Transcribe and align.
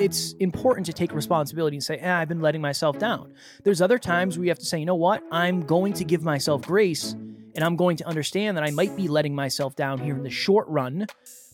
it's 0.00 0.32
important 0.40 0.86
to 0.86 0.92
take 0.92 1.12
responsibility 1.12 1.76
and 1.76 1.84
say, 1.84 1.98
eh, 1.98 2.12
I've 2.12 2.28
been 2.28 2.40
letting 2.40 2.62
myself 2.62 2.98
down. 2.98 3.34
There's 3.64 3.82
other 3.82 3.98
times 3.98 4.36
where 4.38 4.44
you 4.44 4.50
have 4.50 4.58
to 4.58 4.64
say, 4.64 4.78
you 4.78 4.86
know 4.86 4.94
what? 4.94 5.22
I'm 5.30 5.60
going 5.62 5.92
to 5.94 6.04
give 6.04 6.24
myself 6.24 6.62
grace 6.62 7.12
and 7.54 7.62
I'm 7.62 7.76
going 7.76 7.98
to 7.98 8.08
understand 8.08 8.56
that 8.56 8.64
I 8.64 8.70
might 8.70 8.96
be 8.96 9.08
letting 9.08 9.34
myself 9.34 9.76
down 9.76 9.98
here 9.98 10.16
in 10.16 10.22
the 10.22 10.30
short 10.30 10.66
run, 10.68 11.06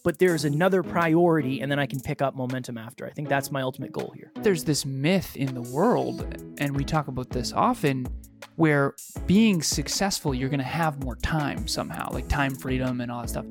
but 0.07 0.21
there's 0.21 0.45
another 0.45 0.85
priority 0.85 1.61
and 1.61 1.69
then 1.69 1.81
I 1.81 1.87
can 1.87 1.99
pick 1.99 2.23
up 2.23 2.37
momentum 2.37 2.79
after. 2.79 3.09
I 3.09 3.11
think 3.11 3.29
that's 3.29 3.51
my 3.51 3.63
ultimate 3.63 3.91
goal 3.91 4.13
here. 4.15 4.31
There's 4.37 4.63
this 4.63 4.87
myth 4.87 5.37
in 5.37 5.53
the 5.53 5.63
world, 5.63 6.25
and 6.59 6.77
we 6.77 6.85
talk 6.85 7.09
about 7.09 7.31
this 7.31 7.53
often, 7.53 8.07
where 8.55 8.95
being 9.27 9.63
successful, 9.63 10.33
you're 10.33 10.49
going 10.49 10.61
to 10.61 10.65
have 10.65 11.03
more 11.03 11.17
time 11.17 11.67
somehow, 11.67 12.09
like 12.13 12.29
time 12.29 12.55
freedom 12.55 13.01
and 13.01 13.11
all 13.11 13.23
that 13.23 13.31
stuff. 13.31 13.47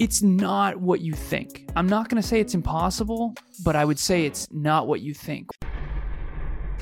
It's 0.00 0.20
not 0.20 0.78
what 0.78 1.00
you 1.00 1.12
think. 1.12 1.70
I'm 1.76 1.88
not 1.88 2.08
going 2.08 2.20
to 2.20 2.26
say 2.26 2.40
it's 2.40 2.54
impossible, 2.54 3.32
but 3.64 3.76
I 3.76 3.84
would 3.84 4.00
say 4.00 4.24
it's 4.26 4.48
not 4.50 4.88
what 4.88 5.02
you 5.02 5.14
think. 5.14 5.48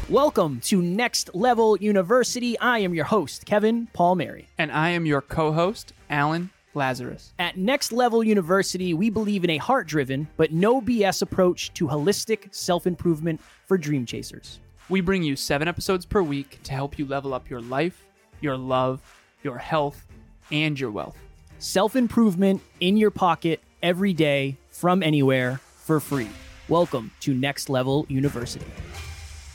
Welcome 0.09 0.61
to 0.61 0.81
Next 0.81 1.35
Level 1.35 1.77
University. 1.77 2.59
I 2.61 2.79
am 2.79 2.95
your 2.95 3.05
host, 3.05 3.45
Kevin 3.45 3.89
Palmieri. 3.93 4.49
And 4.57 4.73
I 4.73 4.89
am 4.89 5.05
your 5.05 5.21
co 5.21 5.53
host, 5.53 5.93
Alan 6.09 6.49
Lazaros. 6.75 7.33
At 7.39 7.57
Next 7.57 7.93
Level 7.93 8.23
University, 8.23 8.95
we 8.95 9.11
believe 9.11 9.45
in 9.45 9.51
a 9.51 9.57
heart 9.57 9.87
driven, 9.87 10.29
but 10.37 10.53
no 10.53 10.81
BS 10.81 11.23
approach 11.23 11.73
to 11.75 11.87
holistic 11.87 12.55
self 12.55 12.87
improvement 12.87 13.41
for 13.67 13.79
dream 13.79 14.07
chasers. 14.07 14.61
We 14.89 15.01
bring 15.01 15.23
you 15.23 15.37
seven 15.37 15.69
episodes 15.69 16.07
per 16.07 16.23
week 16.23 16.61
to 16.63 16.73
help 16.73 16.99
you 16.99 17.07
level 17.07 17.35
up 17.35 17.51
your 17.51 17.61
life, 17.61 18.05
your 18.41 18.57
love, 18.57 19.03
your 19.43 19.59
health, 19.59 20.07
and 20.51 20.79
your 20.79 20.91
wealth. 20.91 21.17
Self 21.59 21.97
improvement 21.97 22.63
in 22.81 22.97
your 22.97 23.11
pocket 23.11 23.61
every 23.83 24.13
day 24.13 24.57
from 24.71 25.03
anywhere 25.03 25.61
for 25.77 26.01
free. 26.01 26.31
Welcome 26.69 27.11
to 27.21 27.35
Next 27.35 27.69
Level 27.69 28.07
University. 28.09 28.67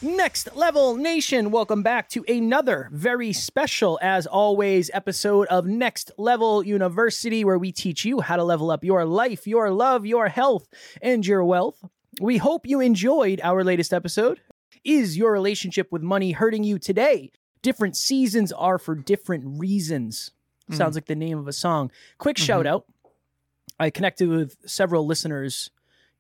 Next 0.03 0.53
Level 0.53 0.97
Nation, 0.97 1.49
welcome 1.49 1.81
back 1.81 2.09
to 2.09 2.25
another 2.27 2.89
very 2.91 3.31
special, 3.31 3.97
as 4.01 4.27
always, 4.27 4.91
episode 4.93 5.47
of 5.47 5.65
Next 5.65 6.11
Level 6.17 6.61
University, 6.61 7.45
where 7.45 7.57
we 7.57 7.71
teach 7.71 8.03
you 8.03 8.19
how 8.19 8.35
to 8.35 8.43
level 8.43 8.69
up 8.69 8.83
your 8.83 9.05
life, 9.05 9.47
your 9.47 9.71
love, 9.71 10.05
your 10.05 10.27
health, 10.27 10.67
and 11.01 11.25
your 11.25 11.45
wealth. 11.45 11.81
We 12.19 12.35
hope 12.35 12.67
you 12.67 12.81
enjoyed 12.81 13.39
our 13.45 13.63
latest 13.63 13.93
episode. 13.93 14.41
Is 14.83 15.17
your 15.17 15.31
relationship 15.31 15.89
with 15.89 16.01
money 16.01 16.33
hurting 16.33 16.65
you 16.65 16.79
today? 16.79 17.31
Different 17.61 17.95
seasons 17.95 18.51
are 18.51 18.77
for 18.77 18.95
different 18.95 19.57
reasons. 19.57 20.31
Mm. 20.69 20.75
Sounds 20.75 20.95
like 20.95 21.05
the 21.05 21.15
name 21.15 21.37
of 21.37 21.47
a 21.47 21.53
song. 21.53 21.91
Quick 22.17 22.35
mm-hmm. 22.35 22.45
shout 22.45 22.67
out. 22.67 22.83
I 23.79 23.89
connected 23.89 24.27
with 24.27 24.57
several 24.65 25.05
listeners 25.05 25.69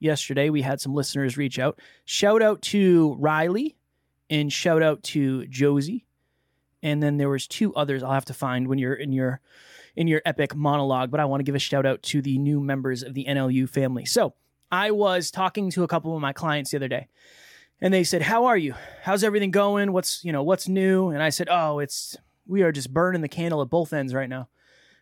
yesterday. 0.03 0.49
We 0.49 0.61
had 0.61 0.81
some 0.81 0.93
listeners 0.93 1.37
reach 1.37 1.59
out. 1.59 1.79
Shout 2.05 2.41
out 2.41 2.61
to 2.63 3.15
Riley 3.19 3.75
and 4.29 4.51
shout 4.51 4.81
out 4.81 5.03
to 5.03 5.45
Josie. 5.47 6.05
And 6.81 7.01
then 7.01 7.17
there 7.17 7.29
was 7.29 7.47
two 7.47 7.73
others 7.75 8.03
I'll 8.03 8.11
have 8.11 8.25
to 8.25 8.33
find 8.33 8.67
when 8.67 8.77
you're 8.77 8.93
in 8.93 9.13
your 9.13 9.39
in 9.95 10.07
your 10.07 10.21
epic 10.25 10.55
monologue, 10.55 11.11
but 11.11 11.19
I 11.19 11.25
want 11.25 11.39
to 11.39 11.43
give 11.43 11.55
a 11.55 11.59
shout 11.59 11.85
out 11.85 12.01
to 12.03 12.21
the 12.21 12.37
new 12.39 12.59
members 12.59 13.03
of 13.03 13.13
the 13.13 13.25
NLU 13.25 13.69
family. 13.69 14.05
So, 14.05 14.33
I 14.71 14.89
was 14.89 15.29
talking 15.29 15.69
to 15.71 15.83
a 15.83 15.87
couple 15.87 16.15
of 16.15 16.21
my 16.21 16.33
clients 16.33 16.71
the 16.71 16.77
other 16.77 16.87
day. 16.87 17.07
And 17.79 17.93
they 17.93 18.03
said, 18.03 18.23
"How 18.23 18.45
are 18.45 18.57
you? 18.57 18.73
How's 19.03 19.23
everything 19.23 19.51
going? 19.51 19.91
What's, 19.93 20.23
you 20.25 20.31
know, 20.31 20.41
what's 20.41 20.67
new?" 20.67 21.09
And 21.09 21.21
I 21.21 21.29
said, 21.29 21.47
"Oh, 21.49 21.79
it's 21.79 22.17
we 22.47 22.63
are 22.63 22.71
just 22.71 22.91
burning 22.91 23.21
the 23.21 23.27
candle 23.27 23.61
at 23.61 23.69
both 23.69 23.93
ends 23.93 24.13
right 24.13 24.29
now." 24.29 24.49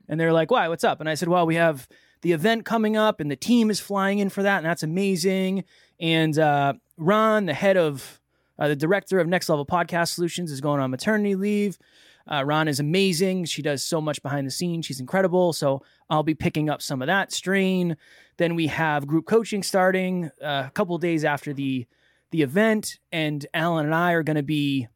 And 0.09 0.19
they're 0.19 0.33
like, 0.33 0.51
"Why? 0.51 0.67
What's 0.67 0.83
up?" 0.83 0.99
And 0.99 1.07
I 1.07 1.13
said, 1.13 1.29
"Well, 1.29 1.45
we 1.45 1.55
have 1.55 1.87
the 2.21 2.31
event 2.31 2.65
coming 2.65 2.95
up, 2.95 3.19
and 3.19 3.29
the 3.29 3.35
team 3.35 3.69
is 3.69 3.79
flying 3.79 4.19
in 4.19 4.29
for 4.29 4.43
that, 4.43 4.57
and 4.57 4.65
that's 4.65 4.83
amazing. 4.83 5.63
And 5.99 6.37
uh, 6.37 6.73
Ron, 6.97 7.45
the 7.45 7.53
head 7.53 7.77
of 7.77 8.19
uh, 8.59 8.67
the 8.67 8.75
director 8.75 9.19
of 9.19 9.27
Next 9.27 9.49
Level 9.49 9.65
Podcast 9.65 10.09
Solutions, 10.09 10.51
is 10.51 10.61
going 10.61 10.79
on 10.79 10.91
maternity 10.91 11.35
leave. 11.35 11.77
Uh, 12.31 12.43
Ron 12.45 12.67
is 12.67 12.79
amazing. 12.79 13.45
She 13.45 13.61
does 13.61 13.83
so 13.83 13.99
much 13.99 14.21
behind 14.21 14.45
the 14.45 14.51
scenes. 14.51 14.85
She's 14.85 14.99
incredible. 14.99 15.53
So 15.53 15.81
I'll 16.09 16.23
be 16.23 16.35
picking 16.35 16.69
up 16.69 16.81
some 16.81 17.01
of 17.01 17.07
that 17.07 17.31
strain. 17.31 17.97
Then 18.37 18.55
we 18.55 18.67
have 18.67 19.07
group 19.07 19.25
coaching 19.25 19.63
starting 19.63 20.29
uh, 20.41 20.65
a 20.67 20.71
couple 20.73 20.97
days 20.97 21.25
after 21.25 21.53
the 21.53 21.87
the 22.29 22.43
event, 22.43 22.99
and 23.11 23.45
Alan 23.53 23.85
and 23.85 23.93
I 23.93 24.13
are 24.13 24.23
going 24.23 24.37
to 24.37 24.43
be. 24.43 24.87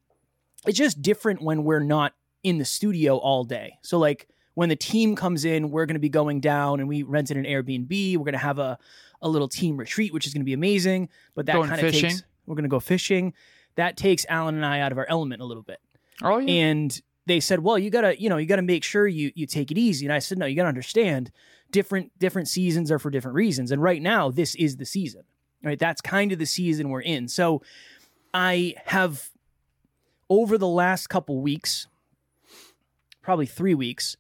It's 0.66 0.78
just 0.78 1.02
different 1.02 1.42
when 1.42 1.64
we're 1.64 1.82
not 1.82 2.14
in 2.44 2.60
the 2.60 2.66
studio 2.66 3.18
all 3.18 3.44
day. 3.44 3.78
So 3.82 4.00
like 4.00 4.30
when 4.56 4.70
the 4.70 4.76
team 4.76 5.16
comes 5.16 5.46
in, 5.46 5.70
we're 5.70 5.86
going 5.86 5.96
to 5.96 6.00
be 6.00 6.10
going 6.10 6.40
down 6.40 6.80
and 6.80 6.90
we 6.90 7.04
rented 7.04 7.38
an 7.38 7.46
Airbnb. 7.46 8.18
We're 8.18 8.24
going 8.24 8.34
to 8.34 8.40
have 8.40 8.60
a, 8.60 8.78
a 9.22 9.30
little 9.30 9.48
team 9.48 9.78
retreat, 9.78 10.12
which 10.12 10.26
is 10.26 10.34
going 10.34 10.42
to 10.42 10.46
be 10.46 10.54
amazing. 10.54 11.10
But 11.36 11.46
that 11.46 11.56
kind 11.56 11.80
of 11.80 11.94
takes, 11.94 12.24
we're 12.46 12.56
going 12.56 12.64
to 12.64 12.70
go 12.70 12.80
fishing. 12.80 13.34
That 13.76 13.98
takes 13.98 14.26
Alan 14.28 14.56
and 14.56 14.66
I 14.66 14.80
out 14.80 14.92
of 14.92 14.98
our 14.98 15.06
element 15.08 15.42
a 15.42 15.46
little 15.46 15.64
bit. 15.64 15.80
Oh, 16.24 16.40
yeah. 16.40 16.52
And 16.52 17.02
they 17.26 17.40
said, 17.40 17.60
well, 17.60 17.78
you 17.78 17.90
gotta, 17.90 18.20
you 18.22 18.30
know, 18.30 18.38
you 18.38 18.46
gotta 18.46 18.62
make 18.62 18.84
sure 18.84 19.08
you, 19.08 19.32
you 19.36 19.48
take 19.48 19.72
it 19.72 19.78
easy. 19.78 20.06
And 20.06 20.14
I 20.14 20.20
said, 20.20 20.38
no, 20.38 20.46
you 20.46 20.56
gotta 20.56 20.70
understand 20.70 21.32
different, 21.72 22.18
different 22.20 22.48
seasons 22.48 22.92
are 22.92 23.00
for 23.00 23.10
different 23.10 23.36
reasons. 23.36 23.72
And 23.72 23.82
right 23.82 24.02
now, 24.02 24.30
this 24.30 24.56
is 24.56 24.78
the 24.78 24.86
season, 24.86 25.24
right? 25.64 25.80
That's 25.80 26.02
kind 26.02 26.32
of 26.32 26.40
the 26.40 26.46
season 26.46 26.90
we're 26.90 27.02
in. 27.02 27.28
So 27.28 27.64
I 28.34 28.76
have 28.86 29.30
over 30.30 30.58
the 30.58 30.68
last 30.68 31.08
couple 31.08 31.42
weeks, 31.42 31.88
probably 33.22 33.48
three 33.48 33.74
weeks, 33.74 34.18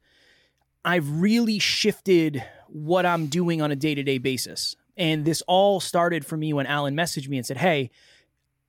I've 0.85 1.19
really 1.19 1.57
shifted 1.57 2.45
what 2.67 3.07
I'm 3.07 3.25
doing 3.25 3.59
on 3.59 3.71
a 3.71 3.75
day 3.75 3.95
to 3.95 4.03
day 4.03 4.19
basis. 4.19 4.75
And 4.95 5.25
this 5.25 5.41
all 5.47 5.79
started 5.79 6.25
for 6.25 6.37
me 6.37 6.53
when 6.53 6.67
Alan 6.67 6.95
messaged 6.95 7.27
me 7.27 7.37
and 7.37 7.45
said, 7.45 7.57
Hey, 7.57 7.89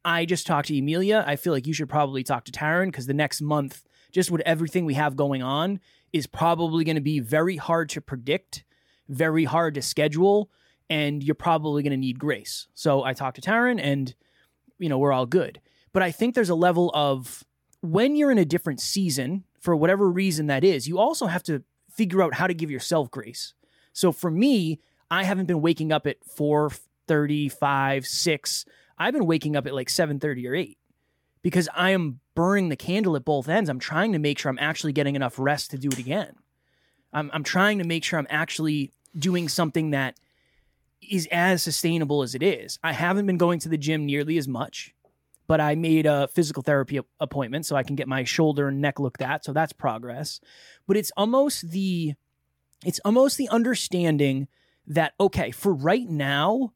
I 0.02 0.24
just 0.24 0.46
talked 0.46 0.68
to 0.68 0.78
Emilia. 0.78 1.22
I 1.26 1.36
feel 1.36 1.52
like 1.52 1.66
you 1.66 1.74
should 1.74 1.90
probably 1.90 2.24
talk 2.24 2.46
to 2.46 2.52
Taryn 2.52 2.86
because 2.86 3.06
the 3.06 3.14
next 3.14 3.42
month, 3.42 3.84
just 4.12 4.30
with 4.30 4.40
everything 4.46 4.86
we 4.86 4.94
have 4.94 5.14
going 5.14 5.42
on, 5.42 5.78
is 6.12 6.26
probably 6.26 6.84
going 6.84 6.96
to 6.96 7.02
be 7.02 7.20
very 7.20 7.56
hard 7.56 7.90
to 7.90 8.00
predict, 8.00 8.64
very 9.08 9.44
hard 9.44 9.74
to 9.74 9.82
schedule, 9.82 10.50
and 10.88 11.22
you're 11.22 11.34
probably 11.34 11.82
going 11.82 11.90
to 11.90 11.96
need 11.96 12.18
grace. 12.18 12.66
So 12.72 13.04
I 13.04 13.12
talked 13.12 13.36
to 13.36 13.42
Taryn 13.42 13.78
and, 13.82 14.14
you 14.78 14.88
know, 14.88 14.96
we're 14.96 15.12
all 15.12 15.26
good. 15.26 15.60
But 15.92 16.02
I 16.02 16.12
think 16.12 16.34
there's 16.34 16.50
a 16.50 16.54
level 16.54 16.90
of 16.94 17.44
when 17.82 18.16
you're 18.16 18.30
in 18.30 18.38
a 18.38 18.44
different 18.44 18.80
season, 18.80 19.44
for 19.60 19.76
whatever 19.76 20.08
reason 20.08 20.46
that 20.46 20.64
is, 20.64 20.88
you 20.88 20.98
also 20.98 21.26
have 21.26 21.42
to 21.44 21.62
figure 21.96 22.22
out 22.22 22.34
how 22.34 22.46
to 22.46 22.54
give 22.54 22.70
yourself 22.70 23.10
grace. 23.10 23.54
So 23.92 24.12
for 24.12 24.30
me, 24.30 24.80
I 25.10 25.24
haven't 25.24 25.46
been 25.46 25.62
waking 25.62 25.92
up 25.92 26.06
at 26.06 26.18
4:35, 26.24 28.06
6. 28.06 28.64
I've 28.98 29.14
been 29.14 29.26
waking 29.26 29.56
up 29.56 29.66
at 29.66 29.74
like 29.74 29.88
7:30 29.88 30.46
or 30.48 30.54
8 30.54 30.78
because 31.42 31.68
I 31.74 31.90
am 31.90 32.20
burning 32.34 32.68
the 32.68 32.76
candle 32.76 33.16
at 33.16 33.24
both 33.24 33.48
ends. 33.48 33.70
I'm 33.70 33.78
trying 33.78 34.12
to 34.12 34.18
make 34.18 34.38
sure 34.38 34.50
I'm 34.50 34.58
actually 34.58 34.92
getting 34.92 35.16
enough 35.16 35.38
rest 35.38 35.70
to 35.70 35.78
do 35.78 35.88
it 35.88 35.98
again. 35.98 36.34
I'm, 37.12 37.30
I'm 37.32 37.44
trying 37.44 37.78
to 37.78 37.84
make 37.84 38.04
sure 38.04 38.18
I'm 38.18 38.26
actually 38.28 38.92
doing 39.16 39.48
something 39.48 39.90
that 39.90 40.18
is 41.00 41.28
as 41.30 41.62
sustainable 41.62 42.22
as 42.22 42.34
it 42.34 42.42
is. 42.42 42.78
I 42.82 42.92
haven't 42.92 43.26
been 43.26 43.38
going 43.38 43.58
to 43.60 43.68
the 43.68 43.78
gym 43.78 44.06
nearly 44.06 44.38
as 44.38 44.48
much, 44.48 44.94
but 45.46 45.60
I 45.60 45.74
made 45.74 46.06
a 46.06 46.28
physical 46.28 46.62
therapy 46.62 47.00
appointment 47.20 47.66
so 47.66 47.76
I 47.76 47.82
can 47.82 47.96
get 47.96 48.08
my 48.08 48.24
shoulder 48.24 48.68
and 48.68 48.80
neck 48.80 48.98
looked 48.98 49.22
at. 49.22 49.44
So 49.44 49.52
that's 49.52 49.72
progress 49.72 50.40
but 50.86 50.96
it's 50.96 51.12
almost 51.16 51.70
the 51.70 52.14
it's 52.84 53.00
almost 53.04 53.36
the 53.36 53.48
understanding 53.48 54.48
that 54.86 55.14
okay, 55.18 55.50
for 55.50 55.72
right 55.72 56.08
now, 56.08 56.72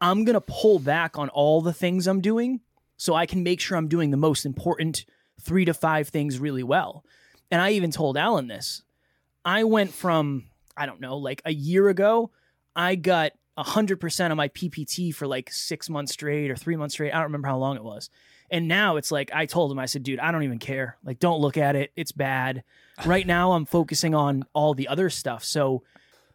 I'm 0.00 0.24
going 0.24 0.34
to 0.34 0.40
pull 0.40 0.78
back 0.78 1.18
on 1.18 1.28
all 1.28 1.60
the 1.60 1.72
things 1.72 2.06
I'm 2.06 2.20
doing 2.20 2.60
so 2.96 3.14
I 3.14 3.26
can 3.26 3.42
make 3.42 3.60
sure 3.60 3.76
I'm 3.76 3.88
doing 3.88 4.10
the 4.10 4.16
most 4.16 4.46
important 4.46 5.04
3 5.42 5.66
to 5.66 5.74
5 5.74 6.08
things 6.08 6.38
really 6.38 6.62
well. 6.62 7.04
And 7.50 7.60
I 7.60 7.70
even 7.72 7.90
told 7.90 8.16
Alan 8.16 8.48
this. 8.48 8.82
I 9.44 9.64
went 9.64 9.92
from 9.92 10.44
I 10.76 10.86
don't 10.86 11.00
know, 11.00 11.18
like 11.18 11.42
a 11.44 11.52
year 11.52 11.88
ago, 11.88 12.30
I 12.74 12.94
got 12.94 13.32
100% 13.58 14.30
of 14.30 14.36
my 14.36 14.48
PPT 14.48 15.14
for 15.14 15.26
like 15.26 15.52
6 15.52 15.90
months 15.90 16.12
straight 16.12 16.50
or 16.50 16.56
3 16.56 16.76
months 16.76 16.94
straight. 16.94 17.12
I 17.12 17.16
don't 17.16 17.24
remember 17.24 17.48
how 17.48 17.58
long 17.58 17.76
it 17.76 17.84
was. 17.84 18.10
And 18.50 18.66
now 18.66 18.96
it's 18.96 19.12
like 19.12 19.30
I 19.32 19.46
told 19.46 19.70
him, 19.70 19.78
I 19.78 19.86
said, 19.86 20.02
dude, 20.02 20.18
I 20.18 20.32
don't 20.32 20.42
even 20.42 20.58
care. 20.58 20.96
Like, 21.04 21.20
don't 21.20 21.40
look 21.40 21.56
at 21.56 21.76
it. 21.76 21.92
It's 21.96 22.12
bad. 22.12 22.64
Right 23.06 23.26
now, 23.26 23.52
I'm 23.52 23.64
focusing 23.64 24.14
on 24.14 24.44
all 24.52 24.74
the 24.74 24.88
other 24.88 25.08
stuff. 25.08 25.42
So, 25.42 25.84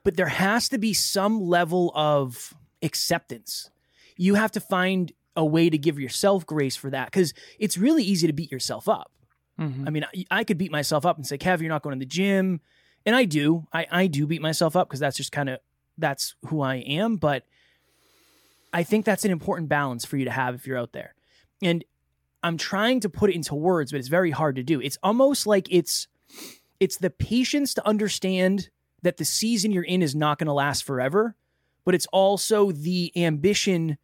but 0.04 0.18
there 0.18 0.26
has 0.26 0.68
to 0.70 0.80
be 0.80 0.96
some 0.96 1.40
level 1.40 1.92
of 1.94 2.56
acceptance. 2.82 3.70
You 4.18 4.34
have 4.34 4.52
to 4.54 4.60
find 4.60 5.12
a 5.36 5.46
way 5.46 5.70
to 5.70 5.78
give 5.78 6.00
yourself 6.00 6.44
grace 6.44 6.76
for 6.76 6.90
that 6.90 7.12
because 7.12 7.36
it's 7.60 7.78
really 7.78 8.04
easy 8.04 8.26
to 8.26 8.34
beat 8.34 8.52
yourself 8.52 8.90
up. 8.90 9.12
Mm-hmm. 9.60 9.88
I 9.88 9.92
mean, 9.92 10.06
I, 10.06 10.26
I, 10.40 10.44
could 10.44 10.58
beat 10.58 10.72
myself 10.72 11.06
up 11.06 11.18
and 11.18 11.28
say, 11.28 11.38
Kev, 11.38 11.60
you're 11.60 11.70
not 11.70 11.84
going 11.84 11.96
to 11.98 12.00
the 12.00 12.10
gym. 12.10 12.62
And 13.06 13.16
I 13.16 13.26
do. 13.26 13.68
I, 13.72 13.86
I 13.92 14.08
do 14.08 14.26
beat 14.26 14.42
myself 14.42 14.76
up 14.76 14.88
because 14.88 15.00
that's 15.00 15.18
just 15.18 15.32
kind 15.32 15.50
of 15.50 15.60
that's 15.98 16.36
who 16.48 16.62
I 16.62 16.76
am. 16.76 17.18
But 17.18 17.46
I 18.74 18.84
think 18.84 19.06
that's 19.06 19.26
an 19.26 19.32
important 19.32 19.70
balance 19.70 20.06
for 20.06 20.18
you 20.18 20.26
to 20.26 20.32
have 20.32 20.56
if 20.56 20.68
you're 20.68 20.78
out 20.78 20.94
there. 20.94 21.16
And 21.62 21.84
I'm 22.44 22.58
trying 22.58 23.00
to 23.02 23.10
put 23.10 23.30
it 23.30 23.36
into 23.36 23.56
words, 23.56 23.92
but 23.92 24.00
it's 24.00 24.08
very 24.08 24.32
hard 24.32 24.56
to 24.58 24.64
do. 24.64 24.82
It's 24.82 24.98
almost 25.02 25.48
like 25.48 25.68
it's 25.72 26.08
it's 26.80 26.98
the 26.98 27.10
patience 27.10 27.74
to 27.76 27.88
understand 27.88 28.70
that 29.02 29.18
the 29.18 29.26
season 29.26 29.72
you're 29.72 29.84
in 29.84 30.02
is 30.02 30.14
not 30.16 30.38
going 30.40 30.48
to 30.48 30.54
last 30.54 30.84
forever, 30.84 31.36
but 31.86 31.96
it's 31.96 32.08
also 32.08 32.72
the 32.72 33.12
ambition 33.16 33.98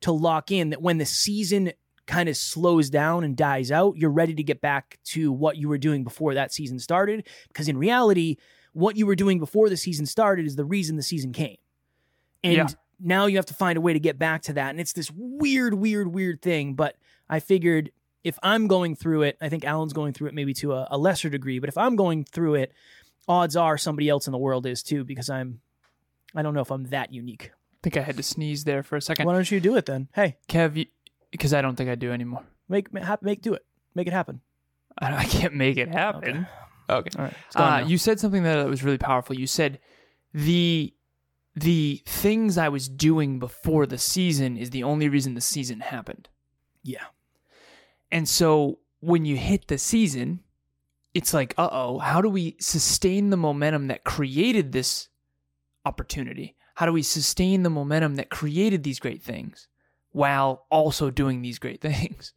to 0.00 0.12
lock 0.12 0.50
in 0.50 0.70
that 0.70 0.82
when 0.82 0.98
the 0.98 1.06
season 1.06 1.72
kind 2.06 2.28
of 2.28 2.36
slows 2.36 2.90
down 2.90 3.24
and 3.24 3.36
dies 3.36 3.70
out, 3.70 3.96
you're 3.96 4.10
ready 4.10 4.34
to 4.34 4.42
get 4.42 4.60
back 4.60 4.98
to 5.04 5.32
what 5.32 5.56
you 5.56 5.68
were 5.68 5.78
doing 5.78 6.04
before 6.04 6.34
that 6.34 6.52
season 6.52 6.78
started. 6.78 7.26
Because 7.48 7.68
in 7.68 7.76
reality, 7.76 8.36
what 8.76 8.96
you 8.96 9.06
were 9.06 9.14
doing 9.14 9.38
before 9.38 9.70
the 9.70 9.76
season 9.76 10.04
started 10.04 10.44
is 10.44 10.54
the 10.56 10.64
reason 10.64 10.96
the 10.96 11.02
season 11.02 11.32
came. 11.32 11.56
And 12.44 12.54
Yeah. 12.56 12.66
now 13.00 13.24
you 13.24 13.36
have 13.36 13.46
to 13.46 13.54
find 13.54 13.78
a 13.78 13.80
way 13.80 13.94
to 13.94 13.98
get 14.00 14.18
back 14.18 14.42
to 14.42 14.52
that. 14.52 14.68
And 14.70 14.78
it's 14.78 14.92
this 14.92 15.10
weird, 15.14 15.72
weird, 15.74 16.08
weird 16.08 16.42
thing. 16.42 16.74
But 16.74 16.96
I 17.28 17.40
figured 17.40 17.90
if 18.22 18.38
I'm 18.42 18.66
going 18.66 18.94
through 18.94 19.22
it, 19.22 19.38
I 19.40 19.48
think 19.48 19.64
Alan's 19.64 19.94
going 19.94 20.12
through 20.12 20.28
it 20.28 20.34
maybe 20.34 20.52
to 20.54 20.74
a, 20.74 20.88
a 20.90 20.98
lesser 20.98 21.30
degree, 21.30 21.58
but 21.58 21.68
if 21.70 21.78
I'm 21.78 21.96
going 21.96 22.24
through 22.24 22.56
it, 22.56 22.72
odds 23.26 23.56
are 23.56 23.78
somebody 23.78 24.08
else 24.10 24.26
in 24.26 24.32
the 24.32 24.38
world 24.38 24.66
is 24.66 24.82
too, 24.82 25.04
because 25.04 25.30
I'm, 25.30 25.60
I 26.34 26.42
don't 26.42 26.52
know 26.52 26.60
if 26.60 26.70
I'm 26.70 26.84
that 26.86 27.12
unique. 27.14 27.52
I 27.54 27.78
think 27.82 27.96
I 27.96 28.02
had 28.02 28.16
to 28.18 28.22
sneeze 28.22 28.64
there 28.64 28.82
for 28.82 28.96
a 28.96 29.00
second. 29.00 29.26
Why 29.26 29.32
don't 29.32 29.50
you 29.50 29.58
do 29.60 29.76
it 29.76 29.86
then? 29.86 30.08
Hey, 30.14 30.36
Kev, 30.48 30.86
because 31.30 31.54
I 31.54 31.62
don't 31.62 31.76
think 31.76 31.88
I 31.88 31.94
do 31.94 32.12
anymore. 32.12 32.42
make, 32.68 32.92
make, 32.92 33.40
do 33.40 33.54
it. 33.54 33.64
Make 33.94 34.06
it 34.06 34.12
happen. 34.12 34.40
I, 34.98 35.16
I 35.18 35.24
can't 35.24 35.54
make 35.54 35.76
it 35.78 35.88
happen. 35.88 36.28
Okay. 36.40 36.46
All 37.18 37.24
right. 37.24 37.34
Uh, 37.54 37.84
you 37.86 37.98
said 37.98 38.20
something 38.20 38.42
that 38.42 38.66
was 38.66 38.82
really 38.82 38.98
powerful. 38.98 39.36
You 39.36 39.46
said 39.46 39.80
the 40.32 40.92
the 41.54 42.02
things 42.04 42.58
I 42.58 42.68
was 42.68 42.86
doing 42.88 43.38
before 43.38 43.86
the 43.86 43.96
season 43.96 44.58
is 44.58 44.70
the 44.70 44.82
only 44.82 45.08
reason 45.08 45.34
the 45.34 45.40
season 45.40 45.80
happened. 45.80 46.28
yeah. 46.82 47.04
And 48.12 48.28
so 48.28 48.78
when 49.00 49.24
you 49.24 49.36
hit 49.36 49.66
the 49.66 49.78
season, 49.78 50.40
it's 51.14 51.32
like, 51.34 51.54
uh 51.58 51.68
oh, 51.72 51.98
how 51.98 52.20
do 52.20 52.28
we 52.28 52.56
sustain 52.60 53.30
the 53.30 53.36
momentum 53.36 53.88
that 53.88 54.04
created 54.04 54.72
this 54.72 55.08
opportunity? 55.84 56.54
How 56.74 56.86
do 56.86 56.92
we 56.92 57.02
sustain 57.02 57.62
the 57.62 57.70
momentum 57.70 58.16
that 58.16 58.28
created 58.28 58.82
these 58.84 59.00
great 59.00 59.22
things 59.22 59.66
while 60.12 60.66
also 60.70 61.10
doing 61.10 61.42
these 61.42 61.58
great 61.58 61.80
things? 61.90 62.32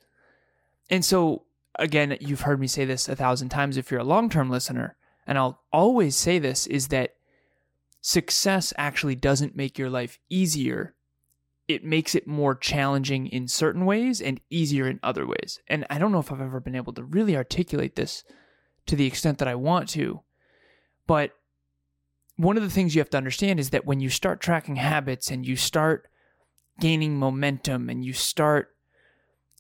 And 0.90 1.04
so, 1.06 1.44
again, 1.77 2.18
you've 2.19 2.42
heard 2.42 2.60
me 2.60 2.68
say 2.68 2.86
this 2.86 3.07
a 3.07 3.16
thousand 3.16 3.50
times 3.50 3.77
if 3.77 3.92
you're 3.92 4.00
a 4.00 4.06
long 4.06 4.30
term 4.30 4.50
listener, 4.50 4.95
and 5.27 5.38
I'll 5.38 5.62
always 5.71 6.16
say 6.16 6.39
this 6.39 6.68
is 6.68 6.88
that 6.89 7.16
success 8.01 8.74
actually 8.77 9.16
doesn't 9.16 9.56
make 9.56 9.77
your 9.77 9.89
life 9.89 10.18
easier 10.30 10.95
it 11.69 11.86
makes 11.86 12.16
it 12.16 12.27
more 12.27 12.56
challenging 12.56 13.27
in 13.27 13.48
certain 13.48 13.86
ways 13.86 14.19
and 14.19 14.42
easier 14.50 14.88
in 14.88 15.00
other 15.04 15.27
ways. 15.27 15.60
And 15.68 15.86
I 15.88 16.00
don't 16.00 16.12
know 16.12 16.18
if 16.18 16.31
I've 16.31 16.42
ever 16.42 16.60
been 16.60 16.75
able 16.75 16.94
to 16.94 17.04
really 17.04 17.38
articulate 17.38 17.95
this 17.95 18.24
to 18.88 18.95
the 18.95 19.06
extent 19.06 19.38
that 19.38 19.48
I 19.48 19.54
want 19.54 19.88
to. 19.89 20.22
But 21.06 21.33
one 22.38 22.57
of 22.57 22.63
the 22.63 22.72
things 22.72 22.95
you 22.95 23.01
have 23.01 23.12
to 23.12 23.18
understand 23.18 23.60
is 23.60 23.69
that 23.69 23.86
when 23.86 24.00
you 24.00 24.10
start 24.10 24.42
tracking 24.42 24.77
habits 24.77 25.30
and 25.30 25.45
you 25.45 25.56
start 25.56 26.07
gaining 26.80 27.19
momentum 27.19 27.88
and 27.88 28.04
you 28.04 28.13
start 28.13 28.69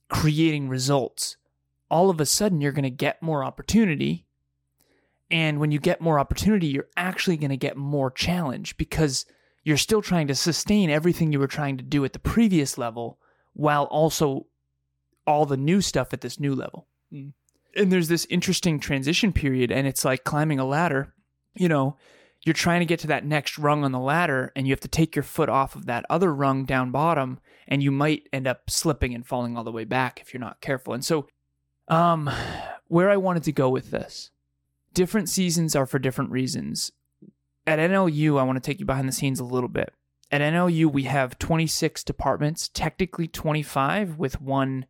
creating 0.09 0.67
results, 0.67 1.37
all 1.89 2.09
of 2.09 2.19
a 2.19 2.25
sudden 2.25 2.61
you're 2.61 2.71
going 2.71 2.83
to 2.83 2.89
get 2.89 3.21
more 3.21 3.43
opportunity. 3.43 4.25
And 5.31 5.59
when 5.59 5.71
you 5.71 5.79
get 5.79 6.01
more 6.01 6.19
opportunity, 6.19 6.67
you're 6.67 6.89
actually 6.97 7.37
going 7.37 7.51
to 7.51 7.57
get 7.57 7.77
more 7.77 8.09
challenge 8.09 8.77
because 8.77 9.25
you're 9.63 9.77
still 9.77 10.01
trying 10.01 10.27
to 10.27 10.35
sustain 10.35 10.89
everything 10.89 11.31
you 11.31 11.39
were 11.39 11.47
trying 11.47 11.77
to 11.77 11.83
do 11.83 12.03
at 12.05 12.13
the 12.13 12.19
previous 12.19 12.77
level 12.77 13.19
while 13.53 13.83
also 13.85 14.47
all 15.27 15.45
the 15.45 15.57
new 15.57 15.81
stuff 15.81 16.13
at 16.13 16.21
this 16.21 16.39
new 16.39 16.55
level. 16.55 16.87
Mm. 17.13 17.33
And 17.75 17.91
there's 17.91 18.07
this 18.07 18.25
interesting 18.29 18.79
transition 18.79 19.31
period, 19.31 19.71
and 19.71 19.85
it's 19.85 20.03
like 20.03 20.23
climbing 20.23 20.59
a 20.59 20.65
ladder. 20.65 21.13
You 21.55 21.69
know, 21.69 21.97
you're 22.43 22.53
trying 22.53 22.79
to 22.79 22.85
get 22.85 22.99
to 23.01 23.07
that 23.07 23.25
next 23.25 23.59
rung 23.59 23.83
on 23.83 23.91
the 23.91 23.99
ladder, 23.99 24.51
and 24.55 24.67
you 24.67 24.71
have 24.71 24.79
to 24.79 24.87
take 24.87 25.15
your 25.15 25.23
foot 25.23 25.49
off 25.49 25.75
of 25.75 25.85
that 25.85 26.05
other 26.09 26.33
rung 26.33 26.65
down 26.65 26.89
bottom, 26.89 27.39
and 27.67 27.83
you 27.83 27.91
might 27.91 28.27
end 28.33 28.47
up 28.47 28.69
slipping 28.69 29.13
and 29.13 29.25
falling 29.25 29.55
all 29.55 29.63
the 29.63 29.71
way 29.71 29.83
back 29.83 30.19
if 30.19 30.33
you're 30.33 30.41
not 30.41 30.61
careful. 30.61 30.93
And 30.93 31.05
so, 31.05 31.27
um, 31.89 32.29
where 32.87 33.09
I 33.09 33.17
wanted 33.17 33.43
to 33.43 33.51
go 33.51 33.69
with 33.69 33.91
this 33.91 34.31
different 34.93 35.29
seasons 35.29 35.75
are 35.75 35.85
for 35.85 35.99
different 35.99 36.31
reasons 36.31 36.91
at 37.69 37.77
NLU, 37.77 38.39
I 38.39 38.43
want 38.43 38.55
to 38.55 38.67
take 38.67 38.79
you 38.79 38.85
behind 38.87 39.07
the 39.07 39.13
scenes 39.13 39.39
a 39.39 39.43
little 39.43 39.69
bit. 39.69 39.93
At 40.31 40.41
NLU, 40.41 40.91
we 40.91 41.03
have 41.03 41.37
26 41.37 42.03
departments, 42.03 42.67
technically 42.67 43.27
25 43.27 44.17
with 44.17 44.41
one 44.41 44.87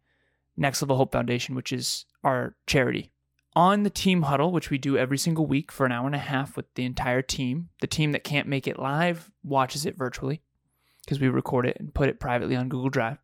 Next 0.56 0.82
Level 0.82 0.96
Hope 0.96 1.12
Foundation, 1.12 1.56
which 1.56 1.74
is 1.74 2.06
our 2.24 2.56
charity. 2.68 3.12
On 3.54 3.84
the 3.84 3.90
team 3.90 4.24
huddle, 4.24 4.54
which 4.54 4.70
we 4.70 4.78
do 4.78 4.98
every 4.98 5.18
single 5.18 5.46
week 5.46 5.74
for 5.74 5.86
an 5.86 5.92
hour 5.92 6.06
and 6.06 6.16
a 6.16 6.20
half 6.20 6.56
with 6.56 6.74
the 6.76 6.86
entire 6.86 7.22
team, 7.22 7.68
the 7.82 7.88
team 7.88 8.14
that 8.14 8.24
can't 8.24 8.48
make 8.48 8.66
it 8.66 8.80
live 8.80 9.30
watches 9.44 9.86
it 9.86 9.98
virtually 9.98 10.42
because 11.04 11.20
we 11.20 11.28
record 11.28 11.66
it 11.66 11.78
and 11.80 11.94
put 11.94 12.08
it 12.08 12.20
privately 12.20 12.56
on 12.56 12.70
Google 12.70 12.90
Drive. 12.90 13.18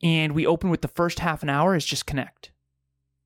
And 0.00 0.32
we 0.32 0.46
open 0.46 0.70
with 0.70 0.82
the 0.82 0.88
first 0.88 1.18
half 1.18 1.42
an 1.42 1.50
hour 1.50 1.74
is 1.74 1.84
just 1.84 2.06
connect. 2.06 2.52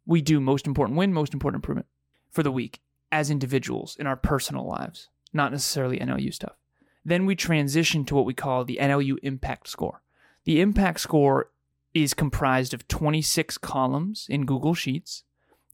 We 0.07 0.23
do 0.23 0.41
most 0.41 0.67
important 0.67 0.97
win, 0.97 1.13
most 1.13 1.35
important 1.35 1.59
improvement 1.59 1.89
for 2.31 2.43
the 2.43 2.53
week 2.53 2.81
as 3.13 3.31
individuals 3.31 3.97
in 3.99 4.07
our 4.07 4.17
personal 4.17 4.67
lives 4.67 5.09
not 5.37 5.53
necessarily 5.53 5.99
NLU 5.99 6.33
stuff. 6.35 6.57
Then 7.05 7.27
we 7.27 7.37
transition 7.37 8.05
to 8.07 8.17
what 8.17 8.25
we 8.25 8.35
call 8.35 8.65
the 8.65 8.79
NLU 8.81 9.19
Impact 9.23 9.69
Score. 9.69 10.03
The 10.45 10.61
Impact 10.61 10.99
Score 10.99 11.51
is 11.95 12.15
comprised 12.15 12.75
of 12.75 12.89
26 12.89 13.59
columns 13.59 14.27
in 14.29 14.47
Google 14.47 14.75
Sheets 14.75 15.23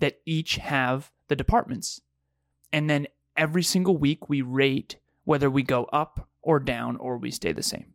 that 0.00 0.20
each 0.26 0.56
have 0.56 1.10
the 1.28 1.36
departments. 1.36 2.00
And 2.72 2.90
then 2.90 3.06
every 3.36 3.62
single 3.62 3.96
week 3.96 4.28
we 4.28 4.42
rate 4.42 4.96
whether 5.24 5.48
we 5.48 5.62
go 5.62 5.84
up 5.84 6.28
or 6.42 6.58
down 6.58 6.96
or 6.96 7.16
we 7.16 7.30
stay 7.30 7.52
the 7.52 7.62
same. 7.62 7.94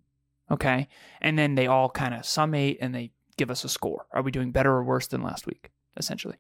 Okay? 0.50 0.88
And 1.22 1.38
then 1.38 1.56
they 1.56 1.68
all 1.68 1.90
kind 1.90 2.14
of 2.14 2.26
summate 2.26 2.78
and 2.82 2.96
they 2.96 3.12
give 3.38 3.52
us 3.52 3.64
a 3.64 3.70
score. 3.70 4.08
Are 4.12 4.22
we 4.22 4.32
doing 4.32 4.52
better 4.52 4.72
or 4.72 4.84
worse 4.84 5.08
than 5.08 5.22
last 5.22 5.46
week, 5.46 5.70
essentially, 5.98 6.38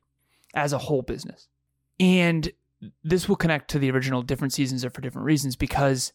as 0.54 0.74
a 0.74 0.78
whole 0.78 1.02
business? 1.02 1.48
And 2.00 2.52
this 3.04 3.28
will 3.28 3.36
connect 3.36 3.70
to 3.72 3.80
the 3.80 3.92
original 3.92 4.22
different 4.22 4.54
seasons 4.54 4.86
are 4.86 4.90
for 4.90 5.02
different 5.02 5.26
reasons 5.26 5.56
because 5.56 6.14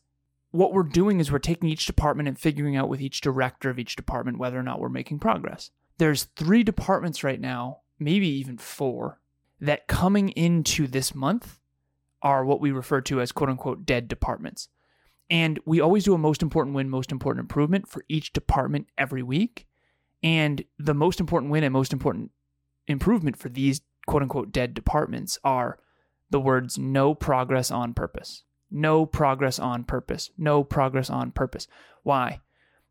what 0.52 0.72
we're 0.72 0.82
doing 0.82 1.18
is 1.18 1.32
we're 1.32 1.38
taking 1.38 1.68
each 1.68 1.86
department 1.86 2.28
and 2.28 2.38
figuring 2.38 2.76
out 2.76 2.88
with 2.88 3.00
each 3.00 3.20
director 3.20 3.70
of 3.70 3.78
each 3.78 3.96
department 3.96 4.38
whether 4.38 4.58
or 4.58 4.62
not 4.62 4.78
we're 4.78 4.88
making 4.88 5.18
progress. 5.18 5.70
There's 5.98 6.24
three 6.36 6.62
departments 6.62 7.24
right 7.24 7.40
now, 7.40 7.80
maybe 7.98 8.28
even 8.28 8.58
four, 8.58 9.20
that 9.60 9.88
coming 9.88 10.28
into 10.30 10.86
this 10.86 11.14
month 11.14 11.58
are 12.20 12.44
what 12.44 12.60
we 12.60 12.70
refer 12.70 13.00
to 13.00 13.20
as 13.20 13.32
quote 13.32 13.50
unquote 13.50 13.84
dead 13.84 14.08
departments. 14.08 14.68
And 15.30 15.58
we 15.64 15.80
always 15.80 16.04
do 16.04 16.14
a 16.14 16.18
most 16.18 16.42
important 16.42 16.76
win, 16.76 16.90
most 16.90 17.10
important 17.10 17.44
improvement 17.44 17.88
for 17.88 18.04
each 18.08 18.32
department 18.32 18.88
every 18.98 19.22
week. 19.22 19.66
And 20.22 20.62
the 20.78 20.94
most 20.94 21.20
important 21.20 21.50
win 21.50 21.64
and 21.64 21.72
most 21.72 21.92
important 21.92 22.30
improvement 22.86 23.36
for 23.36 23.48
these 23.48 23.81
quote 24.06 24.22
unquote 24.22 24.53
dead 24.53 24.74
departments 24.74 25.39
are 25.44 25.79
the 26.31 26.41
words 26.41 26.79
no 26.79 27.15
progress 27.15 27.70
on 27.70 27.94
purpose. 27.94 28.44
No 28.70 29.05
progress 29.05 29.58
on 29.58 29.84
purpose. 29.84 30.31
No 30.39 30.65
progress 30.65 31.10
on 31.10 31.31
purpose. 31.31 31.69
Why? 32.03 32.41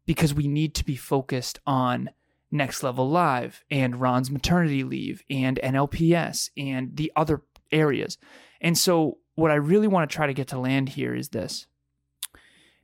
Because 0.06 0.34
we 0.34 0.48
need 0.48 0.76
to 0.76 0.86
be 0.86 0.96
focused 0.96 1.60
on 1.66 2.12
Next 2.52 2.84
Level 2.84 3.10
Live 3.10 3.64
and 3.72 4.00
Ron's 4.00 4.30
maternity 4.30 4.84
leave 4.84 5.24
and 5.30 5.60
NLPS 5.64 6.50
and 6.56 6.96
the 6.96 7.12
other 7.16 7.42
areas. 7.72 8.18
And 8.60 8.78
so, 8.78 9.18
what 9.36 9.50
I 9.50 9.56
really 9.56 9.88
want 9.88 10.10
to 10.10 10.16
try 10.16 10.28
to 10.28 10.34
get 10.34 10.50
to 10.50 10.60
land 10.60 10.90
here 10.90 11.16
is 11.16 11.30
this 11.30 11.66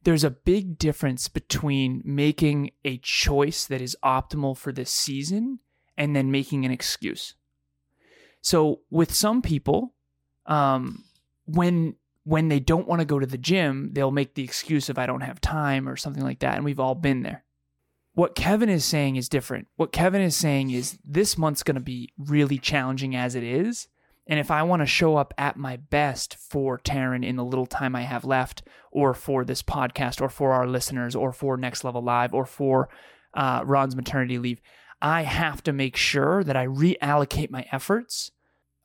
there's 0.04 0.24
a 0.24 0.32
big 0.32 0.80
difference 0.80 1.28
between 1.28 2.02
making 2.06 2.72
a 2.86 2.98
choice 3.00 3.66
that 3.66 3.82
is 3.82 3.98
optimal 4.04 4.58
for 4.58 4.72
this 4.72 4.90
season 4.90 5.60
and 5.98 6.16
then 6.16 6.32
making 6.32 6.66
an 6.66 6.72
excuse. 6.72 7.36
So, 8.42 8.82
with 8.90 9.14
some 9.14 9.42
people, 9.42 9.94
um, 10.46 11.04
when 11.46 11.96
when 12.24 12.50
they 12.50 12.60
don't 12.60 12.88
want 12.88 13.00
to 13.00 13.06
go 13.06 13.20
to 13.20 13.26
the 13.26 13.38
gym, 13.38 13.92
they'll 13.94 14.12
make 14.12 14.36
the 14.36 14.44
excuse 14.44 14.90
of 14.90 14.98
I 14.98 15.06
don't 15.06 15.22
have 15.22 15.40
time 15.40 15.88
or 15.88 15.96
something 15.96 16.24
like 16.24 16.40
that, 16.40 16.56
and 16.56 16.66
we've 16.66 16.80
all 16.80 16.96
been 16.96 17.24
there. 17.24 17.44
What 18.14 18.36
Kevin 18.36 18.70
is 18.70 18.84
saying 18.84 19.16
is 19.16 19.30
different. 19.30 19.68
What 19.76 19.92
Kevin 19.92 20.22
is 20.22 20.36
saying 20.36 20.72
is 20.72 20.98
this 21.06 21.38
month's 21.38 21.64
going 21.64 21.76
to 21.76 21.82
be 21.82 22.10
really 22.18 22.58
challenging 22.58 23.16
as 23.16 23.36
it 23.36 23.44
is, 23.44 23.88
and 24.28 24.40
if 24.40 24.52
I 24.52 24.64
want 24.64 24.82
to 24.82 24.86
show 24.86 25.16
up 25.16 25.34
at 25.38 25.56
my 25.56 25.78
best 25.78 26.36
for 26.36 26.78
Taryn 26.78 27.26
in 27.26 27.38
the 27.38 27.46
little 27.46 27.66
time 27.66 27.96
I 27.96 28.02
have 28.02 28.26
left, 28.26 28.64
or 28.92 29.14
for 29.14 29.46
this 29.46 29.64
podcast, 29.64 30.22
or 30.22 30.30
for 30.30 30.52
our 30.52 30.68
listeners, 30.68 31.16
or 31.16 31.32
for 31.32 31.56
Next 31.56 31.84
Level 31.84 32.02
Live, 32.02 32.34
or 32.34 32.46
for 32.46 32.90
uh, 33.34 33.62
Ron's 33.66 33.96
maternity 33.96 34.38
leave, 34.38 34.60
I 35.02 35.24
have 35.24 35.64
to 35.64 35.74
make 35.74 35.96
sure 35.96 36.44
that 36.44 36.56
I 36.56 36.66
reallocate 36.66 37.52
my 37.52 37.66
efforts 37.72 38.32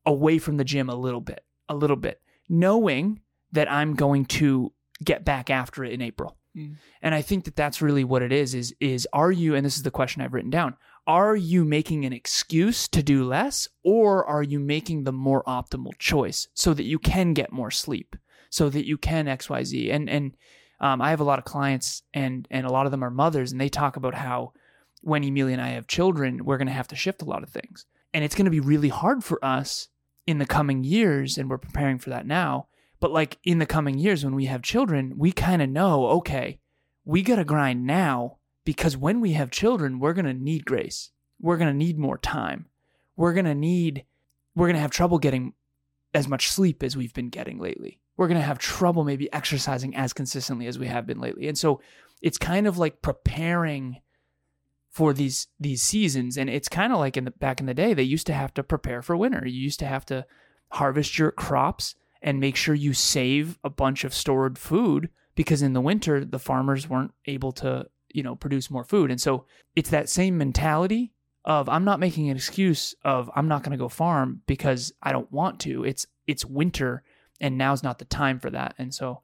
away 0.04 0.38
from 0.38 0.56
the 0.56 0.64
gym 0.64 0.88
a 0.88 0.94
little 0.94 1.20
bit, 1.20 1.44
a 1.68 1.74
little 1.74 1.96
bit, 1.96 2.20
knowing 2.48 3.20
that 3.52 3.70
I'm 3.70 3.94
going 3.94 4.24
to 4.26 4.72
get 5.02 5.24
back 5.24 5.50
after 5.50 5.84
it 5.84 5.92
in 5.92 6.02
April. 6.02 6.36
Mm. 6.56 6.76
And 7.00 7.14
I 7.14 7.22
think 7.22 7.44
that 7.44 7.56
that's 7.56 7.82
really 7.82 8.04
what 8.04 8.22
it 8.22 8.32
is 8.32 8.54
is 8.54 8.74
is 8.78 9.08
are 9.12 9.32
you 9.32 9.54
and 9.54 9.64
this 9.64 9.76
is 9.76 9.82
the 9.82 9.90
question 9.90 10.22
I've 10.22 10.34
written 10.34 10.50
down, 10.50 10.76
are 11.06 11.34
you 11.34 11.64
making 11.64 12.04
an 12.04 12.12
excuse 12.12 12.88
to 12.88 13.02
do 13.02 13.24
less 13.24 13.68
or 13.82 14.24
are 14.24 14.42
you 14.42 14.60
making 14.60 15.04
the 15.04 15.12
more 15.12 15.42
optimal 15.44 15.96
choice 15.98 16.48
so 16.54 16.74
that 16.74 16.84
you 16.84 16.98
can 16.98 17.32
get 17.32 17.52
more 17.52 17.70
sleep, 17.70 18.16
so 18.50 18.68
that 18.68 18.86
you 18.86 18.98
can 18.98 19.26
XYZ 19.26 19.92
and 19.92 20.10
and 20.10 20.36
um, 20.80 21.00
I 21.00 21.10
have 21.10 21.20
a 21.20 21.24
lot 21.24 21.38
of 21.38 21.44
clients 21.44 22.02
and 22.12 22.46
and 22.50 22.66
a 22.66 22.72
lot 22.72 22.86
of 22.86 22.92
them 22.92 23.02
are 23.02 23.10
mothers 23.10 23.52
and 23.52 23.60
they 23.60 23.70
talk 23.70 23.96
about 23.96 24.14
how 24.14 24.52
when 25.02 25.24
Emilia 25.24 25.52
and 25.52 25.62
I 25.62 25.70
have 25.70 25.86
children, 25.86 26.44
we're 26.44 26.58
going 26.58 26.66
to 26.66 26.72
have 26.72 26.88
to 26.88 26.96
shift 26.96 27.22
a 27.22 27.26
lot 27.26 27.42
of 27.42 27.50
things. 27.50 27.86
And 28.14 28.24
it's 28.24 28.34
going 28.34 28.46
to 28.46 28.50
be 28.50 28.60
really 28.60 28.88
hard 28.88 29.22
for 29.22 29.44
us 29.44 29.88
in 30.26 30.38
the 30.38 30.46
coming 30.46 30.84
years. 30.84 31.36
And 31.36 31.50
we're 31.50 31.58
preparing 31.58 31.98
for 31.98 32.10
that 32.10 32.26
now. 32.26 32.68
But 33.00 33.10
like 33.10 33.38
in 33.44 33.58
the 33.58 33.66
coming 33.66 33.98
years, 33.98 34.24
when 34.24 34.34
we 34.34 34.44
have 34.46 34.62
children, 34.62 35.14
we 35.16 35.32
kind 35.32 35.60
of 35.60 35.68
know, 35.68 36.06
okay, 36.06 36.60
we 37.04 37.22
got 37.22 37.36
to 37.36 37.44
grind 37.44 37.84
now 37.84 38.38
because 38.64 38.96
when 38.96 39.20
we 39.20 39.32
have 39.32 39.50
children, 39.50 39.98
we're 39.98 40.12
going 40.12 40.24
to 40.24 40.34
need 40.34 40.64
grace. 40.64 41.10
We're 41.40 41.56
going 41.56 41.70
to 41.72 41.76
need 41.76 41.98
more 41.98 42.18
time. 42.18 42.66
We're 43.16 43.32
going 43.32 43.46
to 43.46 43.54
need, 43.56 44.04
we're 44.54 44.68
going 44.68 44.76
to 44.76 44.82
have 44.82 44.92
trouble 44.92 45.18
getting 45.18 45.54
as 46.14 46.28
much 46.28 46.48
sleep 46.48 46.82
as 46.82 46.96
we've 46.96 47.14
been 47.14 47.28
getting 47.28 47.58
lately. 47.58 47.98
We're 48.16 48.28
going 48.28 48.40
to 48.40 48.46
have 48.46 48.58
trouble 48.58 49.02
maybe 49.02 49.32
exercising 49.32 49.96
as 49.96 50.12
consistently 50.12 50.66
as 50.66 50.78
we 50.78 50.86
have 50.86 51.06
been 51.06 51.20
lately. 51.20 51.48
And 51.48 51.58
so 51.58 51.80
it's 52.20 52.38
kind 52.38 52.68
of 52.68 52.78
like 52.78 53.02
preparing 53.02 54.00
for 54.92 55.14
these 55.14 55.48
these 55.58 55.82
seasons 55.82 56.36
and 56.36 56.50
it's 56.50 56.68
kind 56.68 56.92
of 56.92 56.98
like 56.98 57.16
in 57.16 57.24
the 57.24 57.30
back 57.30 57.60
in 57.60 57.66
the 57.66 57.74
day 57.74 57.94
they 57.94 58.02
used 58.02 58.26
to 58.26 58.34
have 58.34 58.52
to 58.54 58.62
prepare 58.62 59.00
for 59.00 59.16
winter. 59.16 59.46
You 59.46 59.60
used 59.60 59.78
to 59.78 59.86
have 59.86 60.04
to 60.06 60.26
harvest 60.72 61.18
your 61.18 61.30
crops 61.32 61.94
and 62.20 62.38
make 62.38 62.56
sure 62.56 62.74
you 62.74 62.92
save 62.92 63.58
a 63.64 63.70
bunch 63.70 64.04
of 64.04 64.14
stored 64.14 64.58
food 64.58 65.08
because 65.34 65.62
in 65.62 65.72
the 65.72 65.80
winter 65.80 66.24
the 66.24 66.38
farmers 66.38 66.88
weren't 66.88 67.12
able 67.24 67.52
to, 67.52 67.86
you 68.12 68.22
know, 68.22 68.36
produce 68.36 68.70
more 68.70 68.84
food. 68.84 69.10
And 69.10 69.20
so 69.20 69.46
it's 69.74 69.90
that 69.90 70.10
same 70.10 70.36
mentality 70.36 71.12
of 71.44 71.70
I'm 71.70 71.84
not 71.84 71.98
making 71.98 72.28
an 72.28 72.36
excuse 72.36 72.94
of 73.02 73.30
I'm 73.34 73.48
not 73.48 73.62
going 73.62 73.72
to 73.72 73.82
go 73.82 73.88
farm 73.88 74.42
because 74.46 74.92
I 75.02 75.12
don't 75.12 75.32
want 75.32 75.58
to. 75.60 75.84
It's 75.84 76.06
it's 76.26 76.44
winter 76.44 77.02
and 77.40 77.56
now's 77.56 77.82
not 77.82 77.98
the 77.98 78.04
time 78.04 78.38
for 78.38 78.50
that. 78.50 78.74
And 78.78 78.94
so 78.94 79.22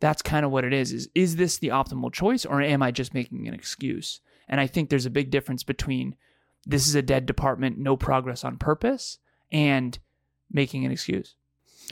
that's 0.00 0.22
kind 0.22 0.46
of 0.46 0.50
what 0.50 0.64
it 0.64 0.72
is. 0.72 0.92
Is 0.92 1.10
is 1.14 1.36
this 1.36 1.58
the 1.58 1.68
optimal 1.68 2.10
choice 2.10 2.46
or 2.46 2.62
am 2.62 2.82
I 2.82 2.90
just 2.90 3.12
making 3.12 3.46
an 3.46 3.54
excuse? 3.54 4.22
And 4.50 4.60
I 4.60 4.66
think 4.66 4.90
there's 4.90 5.06
a 5.06 5.10
big 5.10 5.30
difference 5.30 5.62
between 5.62 6.16
this 6.66 6.86
is 6.86 6.94
a 6.94 7.02
dead 7.02 7.24
department, 7.24 7.78
no 7.78 7.96
progress 7.96 8.44
on 8.44 8.58
purpose 8.58 9.18
and 9.50 9.98
making 10.50 10.84
an 10.84 10.92
excuse. 10.92 11.36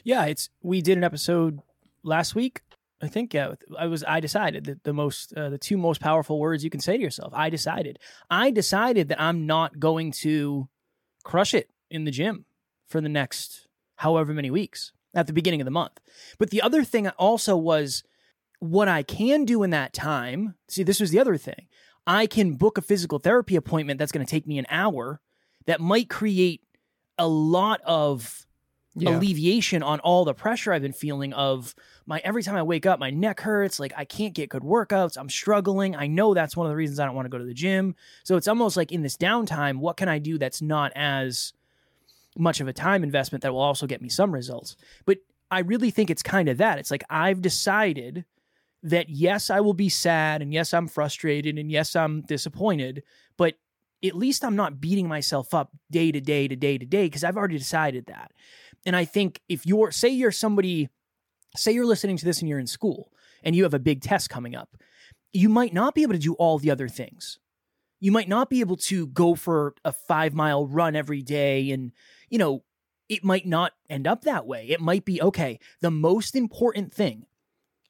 Yeah, 0.04 0.26
it's 0.26 0.50
we 0.60 0.82
did 0.82 0.98
an 0.98 1.04
episode 1.04 1.60
last 2.02 2.34
week. 2.34 2.62
I 3.00 3.06
think 3.06 3.32
yeah, 3.32 3.54
I 3.78 3.86
was 3.86 4.02
I 4.04 4.20
decided 4.20 4.64
that 4.64 4.82
the 4.82 4.92
most 4.92 5.32
uh, 5.34 5.50
the 5.50 5.58
two 5.58 5.76
most 5.76 6.00
powerful 6.00 6.38
words 6.38 6.64
you 6.64 6.70
can 6.70 6.80
say 6.80 6.96
to 6.96 7.02
yourself. 7.02 7.32
I 7.34 7.48
decided. 7.48 7.98
I 8.28 8.50
decided 8.50 9.08
that 9.08 9.20
I'm 9.20 9.46
not 9.46 9.78
going 9.78 10.10
to 10.12 10.68
crush 11.22 11.54
it 11.54 11.70
in 11.90 12.04
the 12.04 12.10
gym 12.10 12.44
for 12.88 13.00
the 13.00 13.08
next 13.08 13.68
however 13.96 14.32
many 14.32 14.50
weeks 14.50 14.92
at 15.14 15.28
the 15.28 15.32
beginning 15.32 15.60
of 15.60 15.64
the 15.64 15.70
month. 15.70 16.00
But 16.38 16.50
the 16.50 16.62
other 16.62 16.82
thing 16.82 17.08
also 17.10 17.56
was 17.56 18.02
what 18.58 18.88
I 18.88 19.04
can 19.04 19.44
do 19.44 19.62
in 19.62 19.70
that 19.70 19.92
time. 19.92 20.54
See, 20.68 20.82
this 20.82 21.00
was 21.00 21.10
the 21.10 21.20
other 21.20 21.36
thing. 21.36 21.67
I 22.08 22.26
can 22.26 22.54
book 22.54 22.78
a 22.78 22.82
physical 22.82 23.18
therapy 23.18 23.54
appointment 23.54 23.98
that's 23.98 24.12
going 24.12 24.24
to 24.24 24.30
take 24.30 24.46
me 24.46 24.58
an 24.58 24.64
hour 24.70 25.20
that 25.66 25.78
might 25.78 26.08
create 26.08 26.62
a 27.18 27.28
lot 27.28 27.82
of 27.84 28.46
yeah. 28.94 29.10
alleviation 29.10 29.82
on 29.82 30.00
all 30.00 30.24
the 30.24 30.32
pressure 30.32 30.72
I've 30.72 30.80
been 30.80 30.94
feeling 30.94 31.34
of 31.34 31.74
my 32.06 32.18
every 32.24 32.42
time 32.42 32.56
I 32.56 32.62
wake 32.62 32.86
up, 32.86 32.98
my 32.98 33.10
neck 33.10 33.40
hurts, 33.40 33.78
like 33.78 33.92
I 33.94 34.06
can't 34.06 34.32
get 34.32 34.48
good 34.48 34.62
workouts, 34.62 35.18
I'm 35.18 35.28
struggling. 35.28 35.94
I 35.94 36.06
know 36.06 36.32
that's 36.32 36.56
one 36.56 36.66
of 36.66 36.70
the 36.70 36.76
reasons 36.76 36.98
I 36.98 37.04
don't 37.04 37.14
want 37.14 37.26
to 37.26 37.30
go 37.30 37.36
to 37.36 37.44
the 37.44 37.52
gym. 37.52 37.94
So 38.24 38.38
it's 38.38 38.48
almost 38.48 38.78
like 38.78 38.90
in 38.90 39.02
this 39.02 39.18
downtime, 39.18 39.78
what 39.78 39.98
can 39.98 40.08
I 40.08 40.18
do 40.18 40.38
that's 40.38 40.62
not 40.62 40.92
as 40.96 41.52
much 42.38 42.60
of 42.62 42.68
a 42.68 42.72
time 42.72 43.04
investment 43.04 43.42
that 43.42 43.52
will 43.52 43.60
also 43.60 43.86
get 43.86 44.00
me 44.00 44.08
some 44.08 44.32
results? 44.32 44.76
But 45.04 45.18
I 45.50 45.60
really 45.60 45.90
think 45.90 46.08
it's 46.08 46.22
kind 46.22 46.48
of 46.48 46.56
that. 46.56 46.78
It's 46.78 46.90
like 46.90 47.04
I've 47.10 47.42
decided 47.42 48.24
that 48.82 49.08
yes, 49.08 49.50
I 49.50 49.60
will 49.60 49.74
be 49.74 49.88
sad 49.88 50.42
and 50.42 50.52
yes, 50.52 50.72
I'm 50.72 50.88
frustrated 50.88 51.58
and 51.58 51.70
yes, 51.70 51.96
I'm 51.96 52.22
disappointed, 52.22 53.02
but 53.36 53.54
at 54.04 54.14
least 54.14 54.44
I'm 54.44 54.56
not 54.56 54.80
beating 54.80 55.08
myself 55.08 55.52
up 55.52 55.70
day 55.90 56.12
to 56.12 56.20
day 56.20 56.46
to 56.46 56.54
day 56.54 56.78
to 56.78 56.86
day 56.86 57.06
because 57.06 57.24
I've 57.24 57.36
already 57.36 57.58
decided 57.58 58.06
that. 58.06 58.32
And 58.86 58.94
I 58.94 59.04
think 59.04 59.40
if 59.48 59.66
you're, 59.66 59.90
say, 59.90 60.08
you're 60.08 60.30
somebody, 60.30 60.88
say 61.56 61.72
you're 61.72 61.86
listening 61.86 62.16
to 62.18 62.24
this 62.24 62.40
and 62.40 62.48
you're 62.48 62.60
in 62.60 62.66
school 62.66 63.12
and 63.42 63.56
you 63.56 63.64
have 63.64 63.74
a 63.74 63.80
big 63.80 64.00
test 64.00 64.30
coming 64.30 64.54
up, 64.54 64.76
you 65.32 65.48
might 65.48 65.74
not 65.74 65.94
be 65.94 66.02
able 66.02 66.14
to 66.14 66.18
do 66.18 66.34
all 66.34 66.58
the 66.58 66.70
other 66.70 66.88
things. 66.88 67.38
You 68.00 68.12
might 68.12 68.28
not 68.28 68.48
be 68.48 68.60
able 68.60 68.76
to 68.76 69.08
go 69.08 69.34
for 69.34 69.74
a 69.84 69.92
five 69.92 70.32
mile 70.32 70.66
run 70.66 70.94
every 70.94 71.22
day. 71.22 71.72
And, 71.72 71.90
you 72.30 72.38
know, 72.38 72.62
it 73.08 73.24
might 73.24 73.46
not 73.46 73.72
end 73.90 74.06
up 74.06 74.22
that 74.22 74.46
way. 74.46 74.66
It 74.68 74.80
might 74.80 75.04
be, 75.04 75.20
okay, 75.20 75.58
the 75.80 75.90
most 75.90 76.36
important 76.36 76.92
thing. 76.92 77.26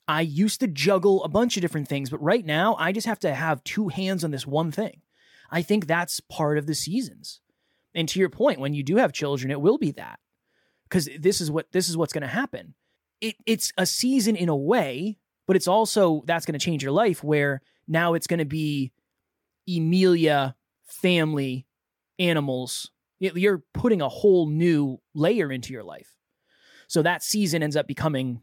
I 0.09 0.23
used 0.23 0.61
to 0.61 0.67
juggle 0.67 1.23
a 1.23 1.29
bunch 1.29 1.57
of 1.57 1.61
different 1.61 1.87
things, 1.87 2.09
but 2.09 2.23
right 2.23 2.45
now 2.45 2.75
I 2.79 2.93
just 2.93 3.07
have 3.07 3.19
to 3.21 3.35
have 3.35 3.63
two 3.63 3.89
hands 3.89 4.25
on 4.25 4.31
this 4.31 4.47
one 4.47 4.73
thing. 4.73 5.03
I 5.51 5.61
think 5.61 5.87
that's 5.87 6.21
part 6.21 6.57
of 6.57 6.67
the 6.67 6.75
seasons. 6.75 7.41
And 7.95 8.09
to 8.09 8.19
your 8.19 8.31
point, 8.31 8.59
when 8.59 8.73
you 8.73 8.83
do 8.83 8.97
have 8.97 9.13
children, 9.13 9.51
it 9.51 9.61
will 9.61 9.77
be 9.77 9.91
that 9.93 10.19
because 10.85 11.09
this 11.19 11.41
is 11.41 11.51
what 11.51 11.71
this 11.73 11.89
is 11.89 11.97
what's 11.97 12.13
going 12.13 12.23
to 12.23 12.29
happen. 12.29 12.75
It, 13.21 13.37
it's 13.47 13.73
a 13.77 13.85
season 13.85 14.35
in 14.35 14.49
a 14.49 14.57
way, 14.57 15.19
but 15.47 15.57
it's 15.57 15.69
also 15.69 16.23
that's 16.27 16.47
going 16.47 16.59
to 16.59 16.65
change 16.65 16.83
your 16.83 16.93
life. 16.93 17.23
Where 17.23 17.61
now 17.87 18.15
it's 18.15 18.27
going 18.27 18.39
to 18.39 18.45
be 18.47 18.93
Emilia, 19.69 20.57
family, 20.85 21.67
animals. 22.19 22.91
You're 23.19 23.65
putting 23.75 24.01
a 24.01 24.09
whole 24.09 24.49
new 24.49 25.01
layer 25.15 25.51
into 25.51 25.73
your 25.73 25.83
life. 25.83 26.17
So 26.87 27.03
that 27.03 27.23
season 27.23 27.63
ends 27.63 27.77
up 27.77 27.87
becoming 27.87 28.43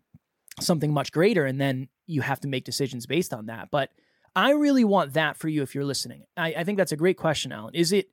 something 0.59 0.91
much 0.93 1.11
greater, 1.11 1.45
and 1.45 1.59
then 1.59 1.89
you 2.07 2.21
have 2.21 2.39
to 2.41 2.47
make 2.47 2.63
decisions 2.63 3.05
based 3.05 3.33
on 3.33 3.47
that. 3.47 3.69
But 3.71 3.89
I 4.35 4.51
really 4.51 4.83
want 4.83 5.13
that 5.13 5.37
for 5.37 5.47
you 5.47 5.61
if 5.61 5.73
you're 5.73 5.85
listening. 5.85 6.23
I, 6.37 6.53
I 6.53 6.63
think 6.63 6.77
that's 6.77 6.91
a 6.91 6.97
great 6.97 7.17
question, 7.17 7.51
Alan. 7.51 7.75
Is 7.75 7.91
it 7.91 8.09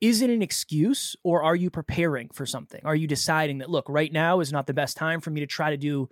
is 0.00 0.20
it 0.20 0.30
an 0.30 0.42
excuse 0.42 1.14
or 1.22 1.44
are 1.44 1.54
you 1.54 1.70
preparing 1.70 2.28
for 2.30 2.44
something? 2.44 2.80
Are 2.84 2.96
you 2.96 3.06
deciding 3.06 3.58
that, 3.58 3.70
look, 3.70 3.88
right 3.88 4.12
now 4.12 4.40
is 4.40 4.50
not 4.50 4.66
the 4.66 4.74
best 4.74 4.96
time 4.96 5.20
for 5.20 5.30
me 5.30 5.38
to 5.38 5.46
try 5.46 5.70
to 5.70 5.76
do 5.76 6.08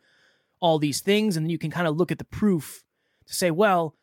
all 0.61 0.79
these 0.79 1.01
things? 1.01 1.37
And 1.37 1.45
then 1.45 1.51
you 1.51 1.59
can 1.59 1.73
kind 1.73 1.89
of 1.89 1.97
look 1.97 2.13
at 2.13 2.19
the 2.19 2.25
proof 2.25 2.85
to 3.27 3.35
say, 3.35 3.51
well, 3.51 3.97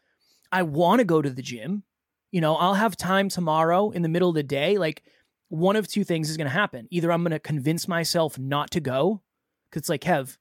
I 0.51 0.63
want 0.63 0.99
to 0.99 1.05
go 1.05 1.21
to 1.21 1.29
the 1.29 1.41
gym. 1.41 1.83
You 2.31 2.41
know, 2.41 2.57
I'll 2.57 2.73
have 2.73 2.97
time 2.97 3.29
tomorrow 3.29 3.91
in 3.91 4.01
the 4.01 4.09
middle 4.09 4.27
of 4.27 4.35
the 4.35 4.43
day. 4.43 4.77
Like, 4.77 5.03
one 5.47 5.77
of 5.77 5.87
two 5.87 6.03
things 6.03 6.29
is 6.29 6.35
going 6.35 6.47
to 6.47 6.53
happen. 6.53 6.89
Either 6.91 7.09
I'm 7.09 7.23
going 7.23 7.31
to 7.31 7.39
convince 7.39 7.87
myself 7.87 8.37
not 8.37 8.71
to 8.71 8.81
go, 8.81 9.21
because 9.69 9.83
it's 9.83 9.89
like, 9.89 10.01
Kev, 10.01 10.37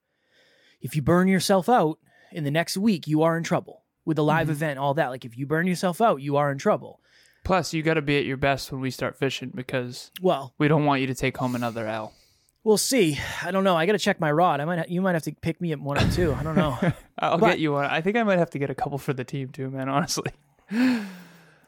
if 0.86 0.94
you 0.94 1.02
burn 1.02 1.26
yourself 1.26 1.68
out 1.68 1.98
in 2.30 2.44
the 2.44 2.50
next 2.50 2.76
week, 2.76 3.08
you 3.08 3.22
are 3.22 3.36
in 3.36 3.42
trouble 3.42 3.82
with 4.04 4.18
a 4.18 4.22
live 4.22 4.44
mm-hmm. 4.44 4.52
event, 4.52 4.78
all 4.78 4.94
that. 4.94 5.08
Like, 5.08 5.24
if 5.24 5.36
you 5.36 5.44
burn 5.44 5.66
yourself 5.66 6.00
out, 6.00 6.22
you 6.22 6.36
are 6.36 6.52
in 6.52 6.58
trouble. 6.58 7.00
Plus, 7.42 7.74
you 7.74 7.82
got 7.82 7.94
to 7.94 8.02
be 8.02 8.16
at 8.16 8.24
your 8.24 8.36
best 8.36 8.70
when 8.70 8.80
we 8.80 8.92
start 8.92 9.16
fishing 9.16 9.50
because 9.52 10.12
well, 10.22 10.54
we 10.58 10.68
don't 10.68 10.84
want 10.84 11.00
you 11.00 11.08
to 11.08 11.14
take 11.14 11.36
home 11.36 11.56
another 11.56 11.88
L. 11.88 12.12
We'll 12.62 12.76
see. 12.76 13.18
I 13.42 13.50
don't 13.50 13.64
know. 13.64 13.76
I 13.76 13.84
got 13.86 13.92
to 13.92 13.98
check 13.98 14.20
my 14.20 14.30
rod. 14.30 14.60
I 14.60 14.64
might. 14.64 14.78
Ha- 14.78 14.84
you 14.88 15.00
might 15.00 15.14
have 15.14 15.24
to 15.24 15.32
pick 15.32 15.60
me 15.60 15.72
up 15.72 15.80
one 15.80 15.98
or 15.98 16.08
two. 16.12 16.32
I 16.32 16.44
don't 16.44 16.56
know. 16.56 16.78
I'll 17.18 17.38
but, 17.38 17.50
get 17.50 17.58
you 17.58 17.72
one. 17.72 17.86
I 17.86 18.00
think 18.00 18.16
I 18.16 18.22
might 18.22 18.38
have 18.38 18.50
to 18.50 18.58
get 18.60 18.70
a 18.70 18.74
couple 18.74 18.98
for 18.98 19.12
the 19.12 19.24
team 19.24 19.48
too, 19.48 19.70
man. 19.70 19.88
Honestly. 19.88 20.30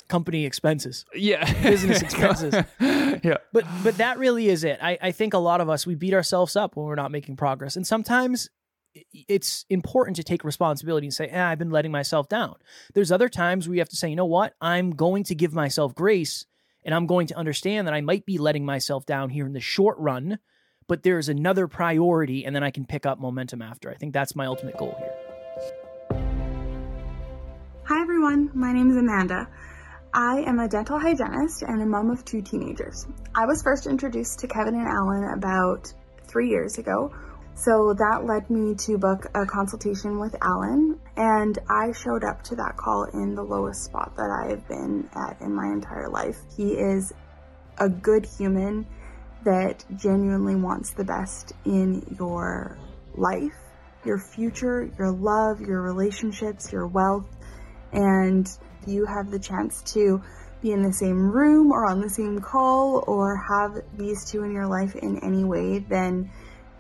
Company 0.09 0.47
expenses. 0.47 1.05
Yeah. 1.13 1.53
Business 1.63 2.03
expenses. 2.03 2.55
yeah. 2.81 3.39
But 3.53 3.65
but 3.83 3.97
that 3.99 4.19
really 4.19 4.49
is 4.49 4.63
it. 4.65 4.79
I, 4.81 4.97
I 5.01 5.13
think 5.13 5.35
a 5.35 5.39
lot 5.39 5.61
of 5.61 5.69
us 5.69 5.87
we 5.87 5.97
beat 5.97 6.15
ourselves 6.15 6.57
up 6.57 6.77
when 6.77 6.87
we're 6.87 6.95
not 6.95 7.11
making 7.11 7.37
progress. 7.37 7.77
And 7.77 7.87
sometimes 7.87 8.49
it's 9.13 9.65
important 9.69 10.17
to 10.17 10.25
take 10.25 10.45
responsibility 10.45 11.07
and 11.07 11.15
say, 11.15 11.27
eh, 11.27 11.45
I've 11.45 11.59
been 11.59 11.71
letting 11.71 11.93
myself 11.93 12.29
down. 12.29 12.57
There's 12.95 13.13
other 13.13 13.29
times 13.29 13.67
where 13.67 13.75
you 13.75 13.81
have 13.81 13.89
to 13.91 13.97
say, 13.97 14.09
you 14.09 14.17
know 14.17 14.25
what? 14.25 14.55
I'm 14.61 14.91
going 14.91 15.25
to 15.25 15.35
give 15.35 15.53
myself 15.53 15.95
grace 15.95 16.47
and 16.85 16.95
I'm 16.95 17.07
going 17.07 17.27
to 17.29 17.37
understand 17.37 17.87
that 17.87 17.95
I 17.95 18.01
might 18.01 18.25
be 18.25 18.39
letting 18.39 18.65
myself 18.65 19.05
down 19.07 19.31
here 19.31 19.47
in 19.47 19.53
the 19.53 19.61
short 19.61 19.99
run, 19.99 20.39
but 20.87 21.03
there's 21.03 21.29
another 21.29 21.69
priority 21.69 22.45
and 22.45 22.55
then 22.55 22.65
I 22.65 22.71
can 22.71 22.87
pick 22.87 23.05
up 23.05 23.19
momentum 23.19 23.63
after. 23.63 23.91
I 23.91 23.95
think 23.95 24.13
that's 24.13 24.35
my 24.35 24.47
ultimate 24.47 24.77
goal 24.77 24.95
here. 24.99 25.15
Hi, 27.85 28.01
everyone. 28.01 28.51
My 28.55 28.73
name 28.73 28.91
is 28.91 28.97
Amanda. 28.97 29.49
I 30.13 30.41
am 30.47 30.59
a 30.59 30.69
dental 30.69 30.99
hygienist 30.99 31.63
and 31.63 31.83
a 31.83 31.87
mom 31.87 32.11
of 32.11 32.25
two 32.25 32.41
teenagers. 32.43 33.07
I 33.35 33.47
was 33.47 33.63
first 33.63 33.87
introduced 33.87 34.41
to 34.41 34.49
Kevin 34.49 34.75
and 34.75 34.89
Alan 34.89 35.25
about 35.37 35.93
three 36.27 36.49
years 36.49 36.79
ago 36.79 37.13
so 37.59 37.93
that 37.93 38.25
led 38.25 38.49
me 38.51 38.75
to 38.87 38.97
book 38.99 39.27
a 39.35 39.45
consultation 39.45 40.21
with 40.21 40.37
Alan, 40.41 41.01
and 41.17 41.59
I 41.69 41.91
showed 41.91 42.23
up 42.23 42.43
to 42.45 42.57
that 42.57 42.77
call 42.77 43.05
in 43.13 43.35
the 43.35 43.43
lowest 43.43 43.85
spot 43.85 44.17
that 44.17 44.31
I 44.31 44.51
have 44.51 44.69
been 44.69 45.11
at 45.17 45.41
in 45.41 45.53
my 45.53 45.67
entire 45.67 46.09
life. 46.09 46.37
He 46.57 46.75
is 46.75 47.13
a 47.79 47.89
good 47.89 48.25
human 48.25 48.87
that 49.45 49.85
genuinely 49.97 50.55
wants 50.55 50.93
the 50.93 51.03
best 51.03 51.53
in 51.65 52.17
your 52.17 52.79
life, 53.17 53.57
your 54.05 54.19
future, 54.19 54.89
your 54.97 55.11
love, 55.11 55.61
your 55.61 55.83
relationships, 55.83 56.73
your 56.73 56.87
wealth, 56.87 57.27
and 57.93 58.49
you 58.87 59.05
have 59.05 59.33
the 59.33 59.39
chance 59.39 59.83
to 59.95 60.23
be 60.63 60.71
in 60.71 60.83
the 60.83 60.93
same 60.93 61.29
room 61.31 61.73
or 61.73 61.91
on 61.91 62.01
the 62.01 62.11
same 62.11 62.41
call 62.41 63.03
or 63.09 63.37
have 63.37 63.83
these 63.97 64.25
two 64.31 64.45
in 64.45 64.53
your 64.53 64.67
life 64.67 64.95
in 64.95 65.19
any 65.25 65.45
way, 65.45 65.81
then 65.81 66.31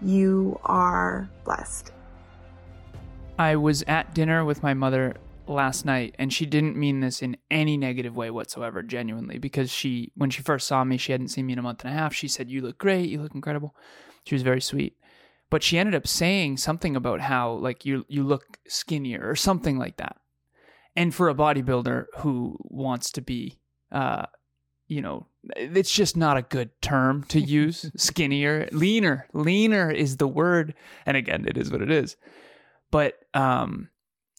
you 0.03 0.59
are 0.65 1.29
blessed. 1.45 1.93
I 3.39 3.57
was 3.57 3.83
at 3.87 4.15
dinner 4.15 4.45
with 4.45 4.63
my 4.63 4.75
mother 4.75 5.15
last 5.47 5.85
night, 5.85 6.15
and 6.19 6.33
she 6.33 6.45
didn't 6.45 6.77
mean 6.77 7.01
this 7.01 7.23
in 7.23 7.37
any 7.51 7.77
negative 7.77 8.17
way 8.17 8.31
whatsoever, 8.31 8.83
genuinely, 8.83 9.39
because 9.39 9.71
she, 9.71 10.13
when 10.17 10.31
she 10.31 10.43
first 10.43 10.67
saw 10.67 10.85
me, 10.85 10.97
she 10.97 11.13
hadn't 11.13 11.29
seen 11.29 11.47
me 11.47 11.53
in 11.53 11.59
a 11.59 11.63
month 11.63 11.85
and 11.85 11.93
a 11.93 11.97
half. 11.97 12.15
She 12.15 12.29
said, 12.29 12.51
You 12.51 12.61
look 12.61 12.79
great. 12.79 13.09
You 13.09 13.23
look 13.23 13.35
incredible. 13.35 13.75
She 14.25 14.35
was 14.35 14.43
very 14.43 14.61
sweet. 14.61 14.97
But 15.51 15.63
she 15.63 15.79
ended 15.79 15.95
up 15.95 16.07
saying 16.07 16.59
something 16.59 16.95
about 16.95 17.21
how, 17.21 17.53
like, 17.53 17.87
you, 17.87 18.05
you 18.09 18.23
look 18.23 18.59
skinnier 18.67 19.27
or 19.27 19.37
something 19.37 19.79
like 19.79 19.97
that. 19.97 20.17
And 20.95 21.15
for 21.15 21.29
a 21.29 21.35
bodybuilder 21.35 22.07
who 22.19 22.59
wants 22.65 23.13
to 23.13 23.23
be, 23.23 23.61
uh, 23.93 24.27
you 24.89 25.01
know, 25.01 25.28
it's 25.57 25.93
just 25.93 26.17
not 26.17 26.37
a 26.37 26.43
good 26.43 26.71
term 26.83 27.25
to 27.25 27.41
use. 27.61 27.91
Skinnier, 27.97 28.69
leaner, 28.73 29.27
leaner 29.33 29.91
is 29.91 30.17
the 30.17 30.29
word. 30.29 30.75
And 31.07 31.17
again, 31.17 31.45
it 31.47 31.57
is 31.57 31.71
what 31.71 31.83
it 31.83 31.91
is. 31.91 32.17
But 32.91 33.15
um, 33.35 33.89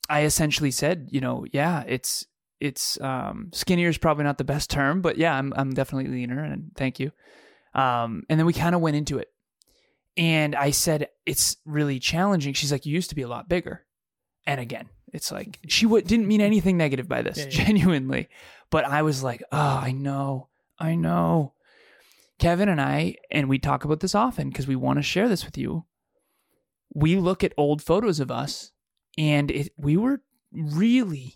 I 0.09 0.23
essentially 0.23 0.71
said, 0.71 1.07
you 1.11 1.21
know, 1.21 1.45
yeah, 1.51 1.83
it's 1.87 2.25
it's 2.59 2.99
um, 2.99 3.49
skinnier 3.53 3.87
is 3.89 3.97
probably 3.97 4.23
not 4.25 4.37
the 4.37 4.43
best 4.43 4.69
term, 4.69 5.01
but 5.01 5.17
yeah, 5.17 5.33
I'm 5.33 5.53
I'm 5.55 5.73
definitely 5.73 6.11
leaner, 6.11 6.43
and 6.43 6.71
thank 6.75 6.99
you. 6.99 7.11
Um, 7.73 8.23
and 8.29 8.37
then 8.39 8.45
we 8.45 8.51
kind 8.53 8.75
of 8.75 8.81
went 8.81 8.97
into 8.97 9.17
it, 9.19 9.29
and 10.17 10.55
I 10.55 10.71
said 10.71 11.07
it's 11.25 11.55
really 11.63 11.99
challenging. 11.99 12.53
She's 12.53 12.71
like, 12.71 12.85
you 12.85 12.93
used 12.93 13.09
to 13.11 13.15
be 13.15 13.21
a 13.21 13.27
lot 13.29 13.47
bigger, 13.47 13.85
and 14.45 14.59
again, 14.59 14.89
it's 15.13 15.31
like 15.31 15.59
she 15.67 15.85
w- 15.85 16.03
didn't 16.03 16.27
mean 16.27 16.41
anything 16.41 16.75
negative 16.75 17.07
by 17.07 17.21
this, 17.21 17.37
Yeah, 17.37 17.45
yeah. 17.45 17.65
genuinely. 17.65 18.27
But 18.71 18.83
I 18.85 19.03
was 19.03 19.23
like, 19.23 19.41
oh, 19.53 19.57
I 19.57 19.91
know, 19.93 20.48
I 20.79 20.95
know. 20.95 21.53
Kevin 22.39 22.69
and 22.69 22.79
I, 22.79 23.15
and 23.29 23.49
we 23.49 23.59
talk 23.59 23.83
about 23.83 23.99
this 23.99 24.15
often 24.15 24.49
because 24.49 24.67
we 24.67 24.75
want 24.75 24.97
to 24.97 25.03
share 25.03 25.27
this 25.27 25.45
with 25.45 25.57
you. 25.57 25.85
We 26.93 27.17
look 27.17 27.43
at 27.43 27.53
old 27.57 27.81
photos 27.81 28.19
of 28.19 28.31
us, 28.31 28.71
and 29.17 29.51
it 29.51 29.69
we 29.77 29.97
were 29.97 30.21
really, 30.51 31.35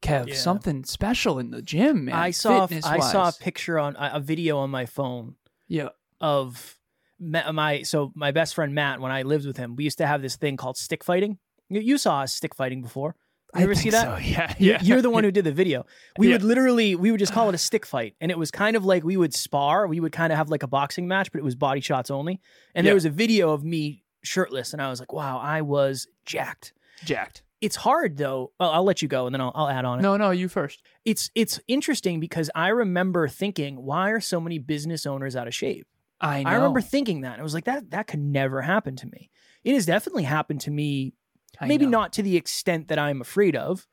Kev, 0.00 0.28
Yeah. 0.28 0.34
something 0.36 0.84
special 0.84 1.38
in 1.38 1.50
the 1.50 1.60
gym. 1.60 2.06
Man, 2.06 2.14
I 2.14 2.30
saw 2.30 2.68
I 2.84 3.00
saw 3.00 3.28
a 3.28 3.32
picture 3.32 3.78
on 3.78 3.96
a 3.98 4.20
video 4.20 4.58
on 4.58 4.70
my 4.70 4.86
phone 4.86 5.34
Yeah, 5.66 5.88
of 6.20 6.78
my 7.18 7.82
so 7.82 8.12
my 8.14 8.30
best 8.30 8.54
friend 8.54 8.74
Matt 8.74 9.00
when 9.00 9.10
I 9.10 9.22
lived 9.22 9.44
with 9.46 9.56
him. 9.56 9.74
We 9.74 9.84
used 9.84 9.98
to 9.98 10.06
have 10.06 10.22
this 10.22 10.36
thing 10.36 10.56
called 10.56 10.76
stick 10.76 11.02
fighting. 11.02 11.38
You, 11.68 11.80
you 11.80 11.98
saw 11.98 12.20
us 12.22 12.32
stick 12.32 12.54
fighting 12.54 12.80
before. 12.80 13.16
You 13.56 13.62
ever 13.64 13.74
see 13.74 13.90
that? 13.90 14.02
so, 14.04 14.16
Yeah, 14.22 14.52
yeah. 14.58 14.78
You're 14.82 15.00
the 15.02 15.10
one 15.10 15.24
who 15.24 15.30
did 15.30 15.44
the 15.44 15.52
video. 15.52 15.86
We 16.18 16.28
Yeah. 16.28 16.34
would 16.34 16.42
literally, 16.42 16.94
we 16.94 17.10
would 17.10 17.18
just 17.20 17.32
call 17.32 17.48
it 17.48 17.54
a 17.54 17.58
stick 17.58 17.86
fight. 17.86 18.14
And 18.20 18.30
it 18.30 18.38
was 18.38 18.50
kind 18.50 18.76
of 18.76 18.84
like 18.84 19.04
we 19.04 19.16
would 19.16 19.34
spar. 19.34 19.86
We 19.86 20.00
would 20.00 20.12
kind 20.12 20.32
of 20.32 20.36
have 20.36 20.50
like 20.50 20.62
a 20.62 20.66
boxing 20.68 21.08
match, 21.08 21.32
but 21.32 21.38
it 21.38 21.44
was 21.44 21.54
body 21.54 21.80
shots 21.80 22.10
only. 22.10 22.40
And 22.74 22.84
Yeah. 22.84 22.90
there 22.90 22.94
was 22.94 23.04
a 23.06 23.10
video 23.10 23.50
of 23.52 23.64
me 23.64 24.04
shirtless. 24.22 24.72
And 24.72 24.82
I 24.82 24.90
was 24.90 25.00
like, 25.00 25.12
wow, 25.12 25.38
I 25.38 25.62
was 25.62 26.06
jacked. 26.26 26.72
jacked. 27.04 27.42
It's 27.60 27.74
hard 27.76 28.16
though. 28.18 28.52
Well, 28.60 28.70
I'll 28.70 28.84
let 28.84 29.02
you 29.02 29.08
go 29.08 29.26
and 29.26 29.34
then 29.34 29.40
I'll, 29.40 29.52
I'll 29.54 29.68
add 29.68 29.84
on 29.84 29.98
it. 29.98 30.02
No, 30.02 30.16
no, 30.16 30.30
you 30.30 30.46
first. 30.48 30.82
It's, 31.04 31.30
it's 31.34 31.58
interesting 31.66 32.20
because 32.20 32.50
I 32.54 32.68
remember 32.68 33.26
thinking, 33.28 33.82
why 33.82 34.10
are 34.10 34.20
so 34.20 34.40
many 34.40 34.58
business 34.58 35.06
owners 35.06 35.34
out 35.34 35.48
of 35.48 35.54
shape? 35.54 35.86
I 36.20 36.42
know. 36.42 36.50
I 36.50 36.54
remember 36.54 36.80
thinking 36.80 37.22
that. 37.22 37.38
I 37.40 37.42
was 37.42 37.54
like, 37.54 37.64
that, 37.64 37.90
that 37.92 38.06
could 38.08 38.20
never 38.20 38.60
happen 38.62 38.94
to 38.96 39.06
me. 39.06 39.30
It 39.64 39.74
has 39.74 39.86
definitely 39.86 40.22
happened 40.24 40.60
to 40.62 40.70
me 40.70 41.14
I 41.60 41.66
maybe 41.66 41.84
know. 41.86 41.90
not 41.98 42.12
to 42.14 42.22
the 42.22 42.36
extent 42.36 42.88
that 42.88 42.98
I'm 42.98 43.20
afraid 43.20 43.56
of, 43.56 43.86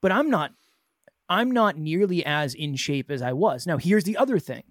but 0.00 0.12
I'm 0.12 0.30
not 0.30 0.52
I'm 1.28 1.50
not 1.50 1.76
nearly 1.76 2.24
as 2.24 2.54
in 2.54 2.76
shape 2.76 3.10
as 3.10 3.20
I 3.22 3.32
was. 3.34 3.66
Now, 3.66 3.76
here's 3.76 4.04
the 4.04 4.16
other 4.16 4.38
thing. 4.38 4.62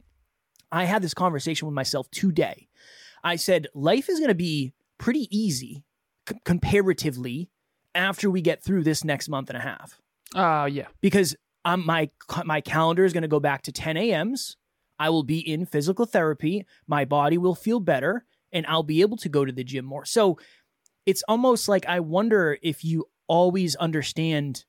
I 0.72 0.86
had 0.86 1.02
this 1.02 1.14
conversation 1.14 1.68
with 1.68 1.76
myself 1.76 2.10
today. 2.12 2.68
I 3.24 3.36
said 3.36 3.68
life 3.76 4.10
is 4.10 4.20
going 4.20 4.30
to 4.30 4.36
be 4.36 4.74
pretty 4.98 5.28
easy 5.36 5.84
c- 6.28 6.36
comparatively 6.46 7.50
after 7.96 8.30
we 8.30 8.42
get 8.42 8.64
through 8.64 8.84
this 8.84 9.04
next 9.04 9.30
month 9.30 9.50
and 9.50 9.58
a 9.58 9.62
half 9.62 10.00
Oh 10.36 10.66
yeah. 10.66 10.88
because 11.02 11.36
um, 11.66 11.86
my 11.86 12.10
my 12.46 12.62
calendar 12.62 13.04
is 13.06 13.14
going 13.14 13.24
to 13.24 13.28
go 13.28 13.40
back 13.40 13.62
to 13.64 13.72
10 13.72 13.98
a.m.s. 13.98 14.56
I 15.00 15.10
will 15.10 15.24
be 15.24 15.40
in 15.40 15.66
physical 15.66 16.06
therapy. 16.06 16.66
My 16.88 17.06
body 17.06 17.38
will 17.38 17.56
feel 17.56 17.80
better, 17.80 18.26
and 18.52 18.66
I'll 18.68 18.84
be 18.84 19.02
able 19.02 19.18
to 19.18 19.30
go 19.30 19.46
to 19.46 19.52
the 19.52 19.64
gym 19.64 19.84
more. 19.86 20.06
So 20.06 20.40
it's 21.08 21.24
almost 21.28 21.68
like 21.68 21.88
I 21.88 22.02
wonder 22.02 22.60
if 22.62 22.84
you 22.84 23.10
always 23.28 23.76
understand 23.78 24.66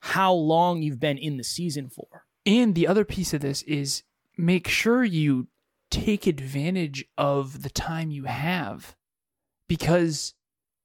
how 0.00 0.32
long 0.32 0.80
you've 0.80 1.00
been 1.00 1.18
in 1.18 1.36
the 1.36 1.44
season 1.44 1.90
for. 1.90 2.24
And 2.46 2.74
the 2.74 2.86
other 2.86 3.04
piece 3.04 3.34
of 3.34 3.40
this 3.40 3.62
is 3.62 4.04
make 4.36 4.68
sure 4.68 5.02
you 5.02 5.48
take 5.90 6.26
advantage 6.26 7.04
of 7.18 7.62
the 7.62 7.70
time 7.70 8.10
you 8.10 8.24
have 8.24 8.96
because 9.66 10.34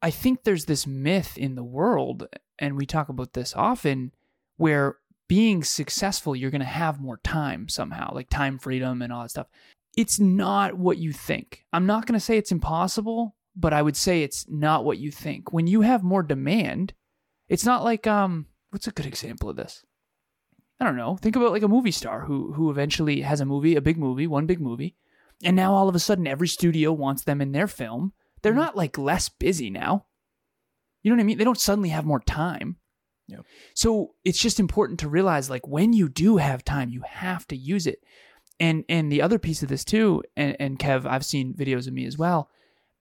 I 0.01 0.09
think 0.09 0.43
there's 0.43 0.65
this 0.65 0.88
myth 0.88 1.38
in 1.38 1.55
the 1.55 1.63
world, 1.63 2.27
and 2.59 2.75
we 2.75 2.86
talk 2.86 3.07
about 3.09 3.33
this 3.33 3.53
often, 3.55 4.12
where 4.57 4.97
being 5.29 5.63
successful, 5.63 6.36
you're 6.36 6.51
going 6.51 6.59
to 6.59 6.65
have 6.65 6.99
more 6.99 7.19
time 7.23 7.69
somehow, 7.69 8.13
like 8.13 8.29
time 8.29 8.59
freedom 8.59 9.01
and 9.01 9.13
all 9.13 9.21
that 9.21 9.29
stuff. 9.29 9.47
It's 9.95 10.19
not 10.19 10.73
what 10.73 10.97
you 10.97 11.13
think. 11.13 11.63
I'm 11.71 11.86
not 11.86 12.05
going 12.05 12.19
to 12.19 12.25
say 12.25 12.38
it's 12.38 12.51
impossible, 12.51 13.36
but 13.56 13.74
I 13.74 13.82
would 13.82 13.96
say 13.96 14.24
it's 14.24 14.46
not 14.50 14.86
what 14.86 14.98
you 14.98 15.12
think. 15.12 15.54
When 15.54 15.68
you 15.68 15.82
have 15.82 16.04
more 16.04 16.24
demand, 16.24 16.94
it's 17.48 17.66
not 17.66 17.84
like, 17.84 18.08
um, 18.08 18.48
what's 18.72 18.88
a 18.88 18.92
good 18.92 19.06
example 19.06 19.50
of 19.50 19.56
this? 19.56 19.86
I 20.80 20.86
don't 20.86 20.98
know. 20.98 21.16
Think 21.18 21.36
about 21.36 21.52
like 21.52 21.63
a 21.63 21.68
movie 21.68 21.92
star 21.92 22.26
who 22.26 22.54
who 22.54 22.70
eventually 22.70 23.22
has 23.22 23.39
a 23.39 23.46
movie, 23.46 23.76
a 23.76 23.82
big 23.82 23.98
movie, 23.98 24.28
one 24.28 24.46
big 24.46 24.60
movie, 24.60 24.96
and 25.44 25.56
now 25.56 25.74
all 25.74 25.88
of 25.88 25.96
a 25.96 26.00
sudden 26.00 26.28
every 26.28 26.48
studio 26.48 26.92
wants 26.92 27.24
them 27.24 27.42
in 27.42 27.52
their 27.52 27.68
film. 27.68 28.13
They're 28.42 28.54
not 28.54 28.76
like 28.76 28.98
less 28.98 29.30
busy 29.30 29.70
now. 29.70 30.08
You 31.02 31.12
know 31.12 31.16
what 31.16 31.22
I 31.22 31.26
mean? 31.26 31.38
They 31.38 31.44
don't 31.44 31.60
suddenly 31.60 31.89
have 31.89 32.06
more 32.06 32.20
time. 32.20 32.78
Yep. 33.28 33.46
So 33.74 34.16
it's 34.26 34.39
just 34.39 34.60
important 34.60 35.00
to 35.00 35.10
realize 35.10 35.50
like 35.50 35.68
when 35.68 35.94
you 35.94 36.10
do 36.10 36.38
have 36.38 36.66
time, 36.66 36.89
you 36.89 37.04
have 37.08 37.48
to 37.48 37.56
use 37.56 37.88
it. 37.88 38.00
And 38.60 38.84
and 38.89 39.12
the 39.12 39.22
other 39.22 39.39
piece 39.39 39.63
of 39.63 39.70
this 39.70 39.86
too, 39.86 40.24
and, 40.36 40.58
and 40.60 40.80
Kev, 40.80 41.06
I've 41.06 41.26
seen 41.26 41.54
videos 41.54 41.88
of 41.88 41.94
me 41.94 42.06
as 42.06 42.18
well. 42.18 42.50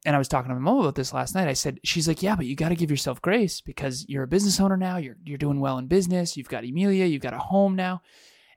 And 0.05 0.17
I 0.17 0.19
was 0.19 0.29
talking 0.29 0.49
to 0.49 0.55
my 0.55 0.61
mom 0.61 0.81
about 0.81 0.97
this 0.97 1.13
last 1.13 1.35
night. 1.35 1.47
I 1.47 1.53
said, 1.53 1.79
she's 1.85 2.09
like, 2.09 2.23
yeah, 2.23 2.35
but 2.35 2.47
you 2.47 2.57
got 2.57 2.71
to 2.71 2.75
give 2.75 2.91
yourself 2.91 3.23
grace 3.23 3.61
because 3.61 4.05
you're 4.09 4.25
a 4.25 4.29
business 4.29 4.59
owner 4.59 4.77
now. 4.77 4.97
You're 4.97 5.17
you're 5.25 5.39
doing 5.39 5.61
well 5.61 5.79
in 5.79 5.87
business. 5.87 6.37
You've 6.37 6.49
got 6.49 6.65
Emilia. 6.65 7.07
You've 7.07 7.23
got 7.23 7.35
a 7.35 7.39
home 7.39 7.77
now. 7.77 8.03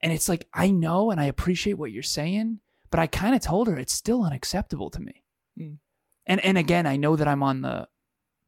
And 0.02 0.12
it's 0.12 0.28
like 0.28 0.48
I 0.54 0.72
know 0.72 1.12
and 1.12 1.20
I 1.20 1.26
appreciate 1.26 1.78
what 1.78 1.92
you're 1.92 2.04
saying, 2.04 2.60
but 2.90 3.00
I 3.00 3.08
kind 3.08 3.36
of 3.36 3.42
told 3.42 3.68
her 3.68 3.78
it's 3.78 3.94
still 3.94 4.24
unacceptable 4.24 4.90
to 4.92 5.00
me. 5.00 5.24
Mm. 5.60 5.78
And 6.26 6.44
and 6.44 6.58
again, 6.58 6.86
I 6.88 6.96
know 6.98 7.16
that 7.16 7.28
I'm 7.28 7.44
on 7.44 7.62
the 7.62 7.88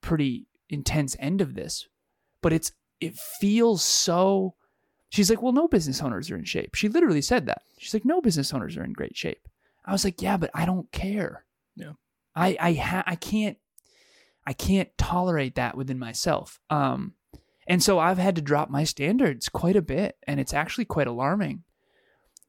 pretty 0.01 0.47
intense 0.69 1.15
end 1.19 1.41
of 1.41 1.53
this, 1.53 1.87
but 2.41 2.53
it's 2.53 2.71
it 2.99 3.15
feels 3.39 3.83
so. 3.83 4.55
She's 5.09 5.29
like, 5.29 5.41
well, 5.41 5.53
no 5.53 5.67
business 5.67 6.01
owners 6.01 6.29
are 6.31 6.37
in 6.37 6.43
shape. 6.43 6.75
She 6.75 6.89
literally 6.89 7.21
said 7.21 7.45
that. 7.45 7.61
She's 7.77 7.93
like, 7.93 8.03
no 8.03 8.19
business 8.21 8.53
owners 8.53 8.75
are 8.75 8.83
in 8.83 8.91
great 8.91 9.15
shape. 9.15 9.47
I 9.85 9.93
was 9.93 10.03
like, 10.03 10.21
yeah, 10.21 10.35
but 10.35 10.51
I 10.53 10.65
don't 10.65 10.91
care. 10.91 11.45
Yeah. 11.77 11.93
I 12.37 12.55
I 12.59 12.73
ha- 12.73 13.03
I 13.05 13.15
can't 13.15 13.57
I 14.45 14.53
can't 14.53 14.89
tolerate 14.97 15.55
that 15.55 15.75
within 15.75 15.99
myself. 15.99 16.59
Um, 16.69 17.13
and 17.67 17.83
so 17.83 17.99
I've 17.99 18.17
had 18.17 18.35
to 18.35 18.41
drop 18.41 18.69
my 18.69 18.85
standards 18.85 19.49
quite 19.49 19.75
a 19.75 19.81
bit, 19.81 20.15
and 20.25 20.39
it's 20.39 20.53
actually 20.53 20.85
quite 20.85 21.07
alarming. 21.07 21.63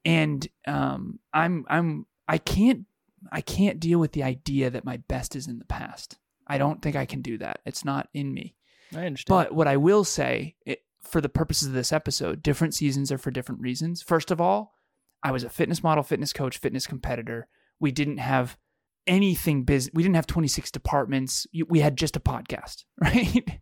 And 0.05 0.47
um, 0.67 1.19
I'm 1.33 1.65
I'm 1.69 2.07
I 2.29 2.39
can't 2.39 2.87
I 3.33 3.41
can't 3.41 3.81
deal 3.81 3.99
with 3.99 4.13
the 4.13 4.23
idea 4.23 4.71
that 4.71 4.85
my 4.85 4.99
best 4.99 5.35
is 5.35 5.49
in 5.49 5.59
the 5.59 5.65
past. 5.65 6.19
I 6.47 6.59
don't 6.59 6.81
think 6.81 6.95
I 6.95 7.07
can 7.07 7.21
do 7.21 7.39
that. 7.39 7.61
It's 7.67 7.85
not 7.85 8.09
in 8.15 8.33
me. 8.33 8.55
I 8.95 9.07
understand. 9.07 9.29
But 9.29 9.55
what 9.55 9.69
I 9.69 9.77
will 9.77 10.05
say, 10.05 10.55
it, 10.65 10.83
for 11.03 11.21
the 11.21 11.29
purposes 11.29 11.69
of 11.69 11.75
this 11.75 11.93
episode, 11.93 12.43
different 12.43 12.75
seasons 12.75 13.11
are 13.11 13.19
for 13.19 13.31
different 13.31 13.61
reasons. 13.61 14.03
First 14.03 14.31
of 14.31 14.41
all, 14.41 14.75
I 15.23 15.33
was 15.33 15.43
a 15.43 15.51
fitness 15.51 15.83
model, 15.83 16.05
fitness 16.05 16.33
coach, 16.33 16.59
fitness 16.59 16.87
competitor. 16.87 17.49
We 17.81 17.91
didn't 17.91 18.19
have 18.19 18.57
anything 19.09 19.65
business. 19.65 19.93
We 19.95 20.03
didn't 20.03 20.17
have 20.17 20.27
26 20.27 20.71
departments. 20.71 21.47
We 21.69 21.81
had 21.81 21.97
just 21.97 22.17
a 22.17 22.21
podcast, 22.21 22.85
right? 23.01 23.61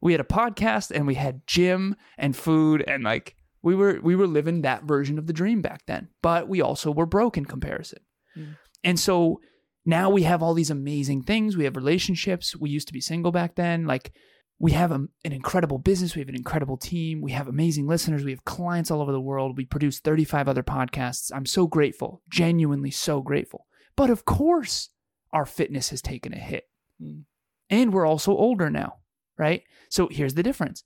we 0.00 0.12
had 0.12 0.20
a 0.20 0.24
podcast 0.24 0.90
and 0.90 1.06
we 1.06 1.14
had 1.14 1.46
gym 1.46 1.96
and 2.16 2.36
food 2.36 2.84
and 2.86 3.02
like 3.02 3.34
we 3.62 3.74
were 3.74 3.98
we 4.02 4.14
were 4.14 4.26
living 4.26 4.62
that 4.62 4.84
version 4.84 5.18
of 5.18 5.26
the 5.26 5.32
dream 5.32 5.62
back 5.62 5.82
then. 5.86 6.08
But 6.22 6.48
we 6.48 6.60
also 6.60 6.90
were 6.92 7.06
broke 7.06 7.36
in 7.36 7.44
comparison. 7.44 8.00
Mm. 8.36 8.56
And 8.84 9.00
so 9.00 9.40
now 9.84 10.10
we 10.10 10.22
have 10.22 10.42
all 10.42 10.54
these 10.54 10.70
amazing 10.70 11.22
things. 11.22 11.56
We 11.56 11.64
have 11.64 11.76
relationships. 11.76 12.54
We 12.54 12.70
used 12.70 12.88
to 12.88 12.92
be 12.92 13.00
single 13.00 13.32
back 13.32 13.56
then. 13.56 13.86
Like 13.86 14.12
we 14.60 14.72
have 14.72 14.92
a, 14.92 15.06
an 15.24 15.32
incredible 15.32 15.78
business. 15.78 16.14
We 16.14 16.20
have 16.20 16.28
an 16.28 16.34
incredible 16.34 16.76
team. 16.76 17.20
We 17.20 17.32
have 17.32 17.48
amazing 17.48 17.86
listeners. 17.86 18.24
We 18.24 18.32
have 18.32 18.44
clients 18.44 18.90
all 18.90 19.00
over 19.00 19.12
the 19.12 19.20
world. 19.20 19.56
We 19.56 19.64
produce 19.64 20.00
35 20.00 20.48
other 20.48 20.62
podcasts. 20.62 21.30
I'm 21.34 21.46
so 21.46 21.66
grateful, 21.66 22.22
genuinely 22.28 22.90
so 22.90 23.22
grateful. 23.22 23.66
But 23.98 24.10
of 24.10 24.24
course, 24.24 24.90
our 25.32 25.44
fitness 25.44 25.90
has 25.90 26.00
taken 26.00 26.32
a 26.32 26.38
hit. 26.38 26.68
Mm. 27.02 27.24
And 27.68 27.92
we're 27.92 28.06
also 28.06 28.30
older 28.30 28.70
now, 28.70 28.98
right? 29.36 29.64
So 29.88 30.06
here's 30.08 30.34
the 30.34 30.42
difference 30.44 30.84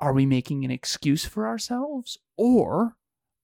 Are 0.00 0.12
we 0.12 0.26
making 0.26 0.64
an 0.64 0.72
excuse 0.72 1.24
for 1.24 1.46
ourselves 1.46 2.18
or 2.36 2.96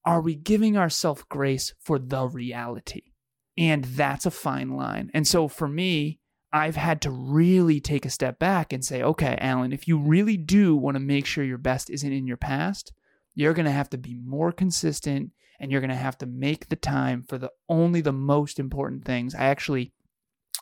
are 0.04 0.20
we 0.20 0.34
giving 0.34 0.76
ourselves 0.76 1.22
grace 1.28 1.74
for 1.78 1.96
the 2.00 2.26
reality? 2.26 3.12
And 3.56 3.84
that's 3.84 4.26
a 4.26 4.32
fine 4.32 4.70
line. 4.70 5.12
And 5.14 5.28
so 5.28 5.46
for 5.46 5.68
me, 5.68 6.18
I've 6.52 6.74
had 6.74 7.00
to 7.02 7.10
really 7.12 7.78
take 7.78 8.04
a 8.04 8.10
step 8.10 8.40
back 8.40 8.72
and 8.72 8.84
say, 8.84 9.00
okay, 9.00 9.38
Alan, 9.40 9.72
if 9.72 9.86
you 9.86 9.96
really 9.96 10.36
do 10.36 10.74
want 10.74 10.96
to 10.96 11.00
make 11.00 11.24
sure 11.24 11.44
your 11.44 11.56
best 11.56 11.88
isn't 11.88 12.12
in 12.12 12.26
your 12.26 12.36
past, 12.36 12.92
you're 13.36 13.54
going 13.54 13.66
to 13.66 13.70
have 13.70 13.90
to 13.90 13.98
be 13.98 14.16
more 14.16 14.50
consistent 14.50 15.30
and 15.62 15.70
you're 15.70 15.80
going 15.80 15.90
to 15.90 15.96
have 15.96 16.18
to 16.18 16.26
make 16.26 16.68
the 16.68 16.76
time 16.76 17.22
for 17.22 17.38
the 17.38 17.52
only 17.68 18.00
the 18.00 18.12
most 18.12 18.58
important 18.58 19.04
things. 19.04 19.32
I 19.34 19.44
actually 19.44 19.92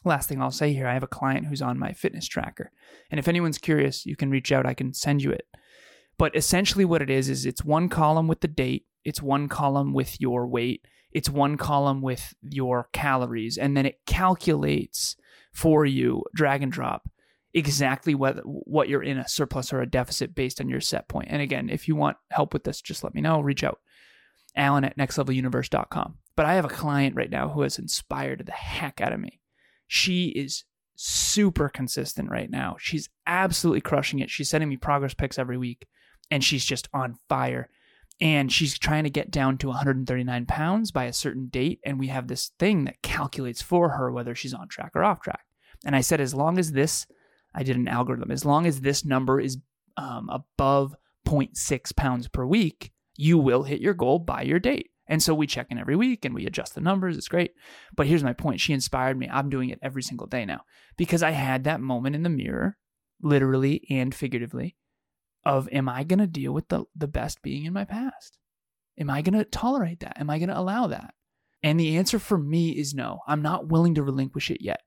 last 0.04 0.28
thing 0.28 0.40
I'll 0.40 0.50
say 0.50 0.72
here, 0.72 0.86
I 0.86 0.94
have 0.94 1.02
a 1.02 1.08
client 1.08 1.46
who's 1.46 1.62
on 1.62 1.78
my 1.78 1.92
fitness 1.92 2.28
tracker. 2.28 2.70
And 3.10 3.18
if 3.18 3.26
anyone's 3.26 3.58
curious, 3.58 4.06
you 4.06 4.14
can 4.14 4.30
reach 4.30 4.52
out, 4.52 4.66
I 4.66 4.74
can 4.74 4.92
send 4.92 5.22
you 5.22 5.30
it. 5.30 5.46
But 6.18 6.36
essentially 6.36 6.84
what 6.84 7.02
it 7.02 7.10
is 7.10 7.28
is 7.28 7.46
it's 7.46 7.64
one 7.64 7.88
column 7.88 8.28
with 8.28 8.40
the 8.40 8.48
date, 8.48 8.84
it's 9.04 9.22
one 9.22 9.48
column 9.48 9.94
with 9.94 10.20
your 10.20 10.46
weight, 10.46 10.84
it's 11.12 11.30
one 11.30 11.56
column 11.56 12.02
with 12.02 12.34
your 12.42 12.88
calories, 12.92 13.56
and 13.56 13.76
then 13.76 13.86
it 13.86 14.00
calculates 14.06 15.16
for 15.52 15.84
you 15.84 16.22
drag 16.34 16.62
and 16.62 16.70
drop 16.70 17.10
exactly 17.52 18.14
what 18.14 18.36
what 18.44 18.88
you're 18.88 19.02
in 19.02 19.18
a 19.18 19.26
surplus 19.26 19.72
or 19.72 19.80
a 19.80 19.90
deficit 19.90 20.34
based 20.34 20.60
on 20.60 20.68
your 20.68 20.80
set 20.80 21.08
point. 21.08 21.28
And 21.30 21.42
again, 21.42 21.68
if 21.70 21.88
you 21.88 21.96
want 21.96 22.18
help 22.30 22.52
with 22.52 22.64
this, 22.64 22.80
just 22.80 23.02
let 23.02 23.14
me 23.14 23.20
know. 23.20 23.40
Reach 23.40 23.64
out. 23.64 23.80
Alan 24.56 24.84
at 24.84 24.96
nextleveluniverse.com. 24.96 26.18
But 26.36 26.46
I 26.46 26.54
have 26.54 26.64
a 26.64 26.68
client 26.68 27.16
right 27.16 27.30
now 27.30 27.48
who 27.48 27.62
has 27.62 27.78
inspired 27.78 28.44
the 28.46 28.52
heck 28.52 29.00
out 29.00 29.12
of 29.12 29.20
me. 29.20 29.40
She 29.86 30.28
is 30.28 30.64
super 30.96 31.68
consistent 31.68 32.30
right 32.30 32.50
now. 32.50 32.76
She's 32.78 33.08
absolutely 33.26 33.80
crushing 33.80 34.20
it. 34.20 34.30
She's 34.30 34.50
sending 34.50 34.68
me 34.68 34.76
progress 34.76 35.14
pics 35.14 35.38
every 35.38 35.58
week 35.58 35.86
and 36.30 36.44
she's 36.44 36.64
just 36.64 36.88
on 36.92 37.16
fire. 37.28 37.68
And 38.20 38.52
she's 38.52 38.78
trying 38.78 39.04
to 39.04 39.10
get 39.10 39.30
down 39.30 39.56
to 39.58 39.68
139 39.68 40.46
pounds 40.46 40.90
by 40.90 41.04
a 41.04 41.12
certain 41.12 41.48
date. 41.48 41.80
And 41.86 41.98
we 41.98 42.08
have 42.08 42.28
this 42.28 42.50
thing 42.58 42.84
that 42.84 43.02
calculates 43.02 43.62
for 43.62 43.90
her 43.90 44.12
whether 44.12 44.34
she's 44.34 44.52
on 44.52 44.68
track 44.68 44.92
or 44.94 45.02
off 45.02 45.22
track. 45.22 45.44
And 45.86 45.96
I 45.96 46.02
said, 46.02 46.20
as 46.20 46.34
long 46.34 46.58
as 46.58 46.72
this 46.72 47.06
I 47.54 47.62
did 47.62 47.76
an 47.76 47.88
algorithm. 47.88 48.30
As 48.30 48.44
long 48.44 48.66
as 48.66 48.80
this 48.80 49.04
number 49.04 49.40
is 49.40 49.58
um, 49.96 50.28
above 50.30 50.94
0.6 51.26 51.96
pounds 51.96 52.28
per 52.28 52.44
week, 52.44 52.92
you 53.20 53.36
will 53.38 53.64
hit 53.64 53.80
your 53.80 53.92
goal 53.92 54.18
by 54.18 54.42
your 54.42 54.58
date. 54.58 54.90
And 55.06 55.22
so 55.22 55.34
we 55.34 55.46
check 55.46 55.66
in 55.70 55.78
every 55.78 55.96
week 55.96 56.24
and 56.24 56.34
we 56.34 56.46
adjust 56.46 56.74
the 56.74 56.80
numbers. 56.80 57.18
It's 57.18 57.28
great. 57.28 57.52
But 57.94 58.06
here's 58.06 58.24
my 58.24 58.32
point 58.32 58.60
she 58.60 58.72
inspired 58.72 59.18
me. 59.18 59.28
I'm 59.30 59.50
doing 59.50 59.68
it 59.68 59.78
every 59.82 60.02
single 60.02 60.26
day 60.26 60.46
now 60.46 60.62
because 60.96 61.22
I 61.22 61.32
had 61.32 61.64
that 61.64 61.80
moment 61.80 62.16
in 62.16 62.22
the 62.22 62.30
mirror, 62.30 62.78
literally 63.20 63.84
and 63.90 64.14
figuratively, 64.14 64.76
of 65.44 65.68
am 65.70 65.88
I 65.88 66.04
going 66.04 66.20
to 66.20 66.26
deal 66.26 66.52
with 66.52 66.68
the, 66.68 66.84
the 66.96 67.08
best 67.08 67.42
being 67.42 67.66
in 67.66 67.72
my 67.72 67.84
past? 67.84 68.38
Am 68.98 69.10
I 69.10 69.20
going 69.20 69.38
to 69.38 69.44
tolerate 69.44 70.00
that? 70.00 70.18
Am 70.18 70.30
I 70.30 70.38
going 70.38 70.48
to 70.48 70.58
allow 70.58 70.86
that? 70.86 71.12
And 71.62 71.78
the 71.78 71.98
answer 71.98 72.18
for 72.18 72.38
me 72.38 72.70
is 72.70 72.94
no. 72.94 73.18
I'm 73.26 73.42
not 73.42 73.68
willing 73.68 73.96
to 73.96 74.02
relinquish 74.02 74.50
it 74.50 74.62
yet. 74.62 74.80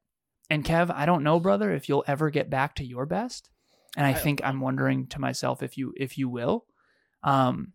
And 0.49 0.65
Kev, 0.65 0.89
I 0.89 1.05
don't 1.05 1.23
know, 1.23 1.39
brother, 1.39 1.71
if 1.71 1.87
you'll 1.87 2.05
ever 2.07 2.29
get 2.29 2.49
back 2.49 2.75
to 2.75 2.85
your 2.85 3.05
best. 3.05 3.49
And 3.95 4.07
I, 4.07 4.11
I 4.11 4.13
think 4.13 4.41
I'm 4.43 4.59
wondering 4.59 5.05
to 5.07 5.21
myself 5.21 5.61
if 5.61 5.77
you 5.77 5.93
if 5.97 6.17
you 6.17 6.29
will. 6.29 6.65
Um, 7.23 7.73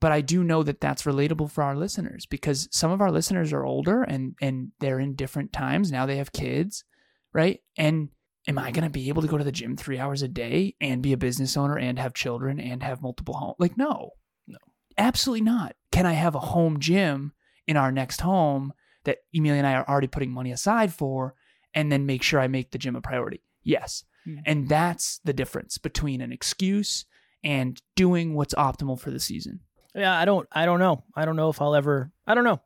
but 0.00 0.12
I 0.12 0.20
do 0.20 0.44
know 0.44 0.62
that 0.62 0.80
that's 0.80 1.02
relatable 1.02 1.50
for 1.50 1.64
our 1.64 1.76
listeners 1.76 2.26
because 2.26 2.68
some 2.70 2.90
of 2.90 3.00
our 3.00 3.10
listeners 3.10 3.52
are 3.52 3.64
older 3.64 4.02
and 4.02 4.34
and 4.40 4.72
they're 4.80 5.00
in 5.00 5.14
different 5.14 5.52
times 5.52 5.90
now. 5.90 6.06
They 6.06 6.16
have 6.16 6.32
kids, 6.32 6.84
right? 7.32 7.60
And 7.76 8.10
am 8.46 8.58
I 8.58 8.70
going 8.70 8.84
to 8.84 8.90
be 8.90 9.08
able 9.08 9.22
to 9.22 9.28
go 9.28 9.38
to 9.38 9.44
the 9.44 9.52
gym 9.52 9.76
three 9.76 9.98
hours 9.98 10.22
a 10.22 10.28
day 10.28 10.74
and 10.80 11.02
be 11.02 11.12
a 11.12 11.18
business 11.18 11.56
owner 11.56 11.76
and 11.76 11.98
have 11.98 12.14
children 12.14 12.60
and 12.60 12.82
have 12.82 13.02
multiple 13.02 13.34
homes? 13.34 13.56
Like, 13.58 13.76
no, 13.76 14.10
no, 14.46 14.58
absolutely 14.96 15.44
not. 15.44 15.74
Can 15.92 16.06
I 16.06 16.12
have 16.12 16.34
a 16.34 16.40
home 16.40 16.80
gym 16.80 17.32
in 17.66 17.76
our 17.76 17.92
next 17.92 18.22
home 18.22 18.72
that 19.04 19.18
Emilia 19.34 19.58
and 19.58 19.66
I 19.66 19.74
are 19.74 19.88
already 19.88 20.06
putting 20.06 20.32
money 20.32 20.50
aside 20.52 20.92
for 20.92 21.34
and 21.74 21.92
then 21.92 22.06
make 22.06 22.22
sure 22.22 22.40
I 22.40 22.48
make 22.48 22.70
the 22.70 22.78
gym 22.78 22.96
a 22.96 23.00
priority. 23.00 23.42
Yes. 23.62 24.04
Mm-hmm. 24.26 24.40
And 24.46 24.68
that's 24.68 25.20
the 25.24 25.32
difference 25.32 25.78
between 25.78 26.20
an 26.20 26.32
excuse 26.32 27.04
and 27.44 27.80
doing 27.94 28.34
what's 28.34 28.54
optimal 28.54 28.98
for 28.98 29.10
the 29.10 29.20
season. 29.20 29.60
Yeah, 29.98 30.16
I 30.16 30.24
don't 30.24 30.48
I 30.52 30.66
don't 30.66 30.78
know. 30.78 31.04
I 31.14 31.24
don't 31.24 31.36
know 31.36 31.50
if 31.50 31.60
I'll 31.60 31.74
ever 31.74 32.10
I 32.26 32.34
don't 32.34 32.44
know. 32.44 32.60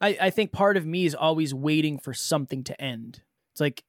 I, 0.00 0.18
I 0.20 0.30
think 0.30 0.52
part 0.52 0.76
of 0.76 0.84
me 0.84 1.06
is 1.06 1.14
always 1.14 1.54
waiting 1.54 1.98
for 1.98 2.12
something 2.12 2.64
to 2.64 2.80
end. 2.80 3.22
It's 3.52 3.60
like 3.60 3.84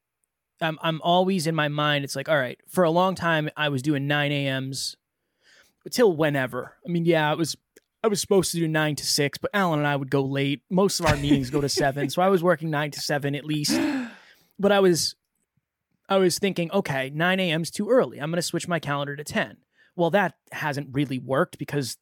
I'm 0.62 0.78
I'm 0.82 1.02
always 1.02 1.48
in 1.48 1.56
my 1.56 1.68
mind, 1.68 2.04
it's 2.04 2.16
like, 2.16 2.30
all 2.30 2.38
right, 2.38 2.60
for 2.68 2.84
a 2.84 2.92
long 2.92 3.16
time 3.16 3.50
I 3.56 3.70
was 3.70 3.82
doing 3.82 4.08
nine 4.08 4.32
AMs 4.32 4.96
till 5.92 6.16
whenever. 6.16 6.76
I 6.86 6.90
mean, 6.90 7.06
yeah, 7.06 7.32
it 7.32 7.38
was 7.38 7.56
I 8.04 8.08
was 8.08 8.22
supposed 8.22 8.52
to 8.52 8.58
do 8.58 8.68
nine 8.68 8.96
to 8.96 9.06
six, 9.06 9.38
but 9.38 9.52
Alan 9.54 9.80
and 9.80 9.88
I 9.88 9.96
would 9.96 10.12
go 10.12 10.24
late. 10.24 10.62
Most 10.70 11.00
of 11.00 11.06
our 11.06 11.18
meetings 11.18 11.50
go 11.50 11.62
to 11.62 11.70
seven. 11.70 12.10
So 12.10 12.22
I 12.22 12.30
was 12.30 12.44
working 12.44 12.70
nine 12.70 12.92
to 12.92 13.02
seven 13.02 13.36
at 13.36 13.46
least 13.46 13.80
but 14.60 14.72
I 14.72 14.80
was 14.80 15.16
I 16.10 16.18
was 16.18 16.40
thinking, 16.40 16.72
okay, 16.72 17.12
9 17.14 17.40
a.m. 17.40 17.62
is 17.62 17.72
too 17.72 17.90
early. 17.90 18.20
I'm 18.20 18.30
going 18.32 18.38
to 18.38 18.42
switch 18.42 18.68
my 18.68 18.80
calendar 18.80 19.16
to 19.16 19.24
10. 19.24 19.58
Well, 19.96 20.10
that 20.12 20.36
hasn't 20.52 20.90
really 20.94 21.20
worked 21.20 21.58
because, 21.58 21.98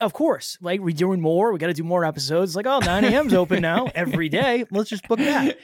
of 0.00 0.12
course, 0.12 0.58
like 0.60 0.80
we're 0.80 0.94
doing 0.94 1.20
more. 1.20 1.52
We 1.52 1.58
got 1.58 1.68
to 1.68 1.74
do 1.74 1.84
more 1.84 2.04
episodes. 2.04 2.56
Like, 2.56 2.66
oh, 2.66 2.80
9 2.80 3.04
a.m.'s 3.04 3.34
open 3.34 3.62
now 3.62 3.88
every 3.94 4.28
day. 4.28 4.64
Let's 4.70 4.90
just 4.90 5.06
book 5.08 5.18
that. 5.18 5.58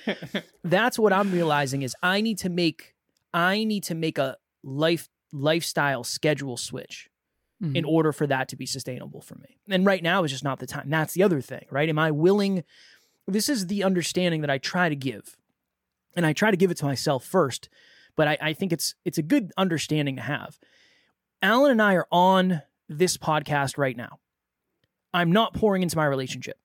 That's 0.64 0.98
what 0.98 1.12
I'm 1.12 1.30
realizing 1.32 1.82
is 1.82 1.94
I 2.02 2.20
need 2.20 2.38
to 2.38 2.48
make 2.48 2.94
I 3.32 3.64
need 3.64 3.84
to 3.84 3.94
make 3.94 4.18
a 4.18 4.36
life 4.62 5.08
lifestyle 5.32 6.04
schedule 6.04 6.56
switch 6.56 7.08
mm-hmm. 7.62 7.76
in 7.76 7.84
order 7.84 8.12
for 8.12 8.26
that 8.26 8.48
to 8.48 8.56
be 8.56 8.66
sustainable 8.66 9.20
for 9.20 9.36
me. 9.36 9.58
And 9.68 9.84
right 9.84 10.02
now 10.02 10.24
is 10.24 10.30
just 10.30 10.44
not 10.44 10.58
the 10.58 10.66
time. 10.66 10.90
That's 10.90 11.14
the 11.14 11.22
other 11.22 11.40
thing, 11.40 11.66
right? 11.70 11.88
Am 11.88 11.98
I 11.98 12.10
willing? 12.10 12.64
This 13.26 13.48
is 13.48 13.66
the 13.66 13.82
understanding 13.82 14.40
that 14.42 14.50
I 14.50 14.58
try 14.58 14.88
to 14.88 14.96
give 14.96 15.36
and 16.14 16.24
I 16.24 16.32
try 16.32 16.50
to 16.50 16.56
give 16.56 16.70
it 16.70 16.78
to 16.78 16.84
myself 16.84 17.24
first, 17.24 17.68
but 18.16 18.26
I, 18.28 18.38
I 18.40 18.52
think 18.52 18.72
it's 18.72 18.94
it's 19.04 19.18
a 19.18 19.22
good 19.22 19.52
understanding 19.56 20.16
to 20.16 20.22
have. 20.22 20.58
Alan 21.42 21.72
and 21.72 21.82
I 21.82 21.94
are 21.94 22.08
on 22.10 22.62
this 22.88 23.16
podcast 23.16 23.78
right 23.78 23.96
now. 23.96 24.18
I'm 25.12 25.32
not 25.32 25.54
pouring 25.54 25.82
into 25.82 25.96
my 25.96 26.04
relationship. 26.04 26.58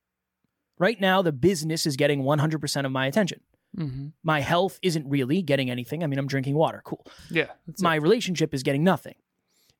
Right 0.78 1.00
now, 1.00 1.22
the 1.22 1.32
business 1.32 1.86
is 1.86 1.96
getting 1.96 2.24
100% 2.24 2.86
of 2.86 2.92
my 2.92 3.06
attention. 3.06 3.42
Mm-hmm. 3.78 4.08
My 4.24 4.42
health 4.42 4.80
isn't 4.82 5.08
really 5.08 5.42
getting 5.42 5.70
anything. 5.70 6.04
I 6.04 6.08
mean, 6.08 6.20
I'm 6.20 6.28
drinking 6.28 6.56
water. 6.56 6.82
Cool. 6.84 7.06
Yeah. 7.30 7.48
My 7.80 7.96
it. 7.96 8.02
relationship 8.02 8.54
is 8.54 8.64
getting 8.64 8.84
nothing. 8.84 9.16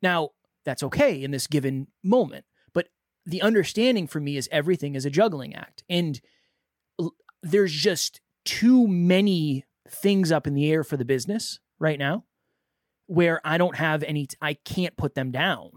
Now, 0.02 0.30
that's 0.64 0.84
okay 0.84 1.24
in 1.24 1.32
this 1.32 1.48
given 1.48 1.88
moment. 2.04 2.46
But 2.74 2.88
the 3.26 3.42
understanding 3.42 4.08
for 4.08 4.20
me 4.20 4.38
is 4.38 4.48
everything 4.52 4.96
is 4.96 5.06
a 5.06 5.10
juggling 5.10 5.56
act. 5.56 5.84
And 5.90 6.22
there's 7.44 7.74
just 7.74 8.22
too 8.46 8.88
many 8.88 9.66
things 9.90 10.32
up 10.32 10.48
in 10.48 10.54
the 10.54 10.72
air 10.72 10.84
for 10.84 10.98
the 10.98 11.06
business 11.06 11.60
right 11.80 12.00
now 12.00 12.26
where 13.08 13.42
I 13.44 13.58
don't 13.58 13.76
have 13.76 14.04
any, 14.04 14.28
I 14.42 14.54
can't 14.54 14.96
put 14.96 15.16
them 15.16 15.32
down. 15.32 15.72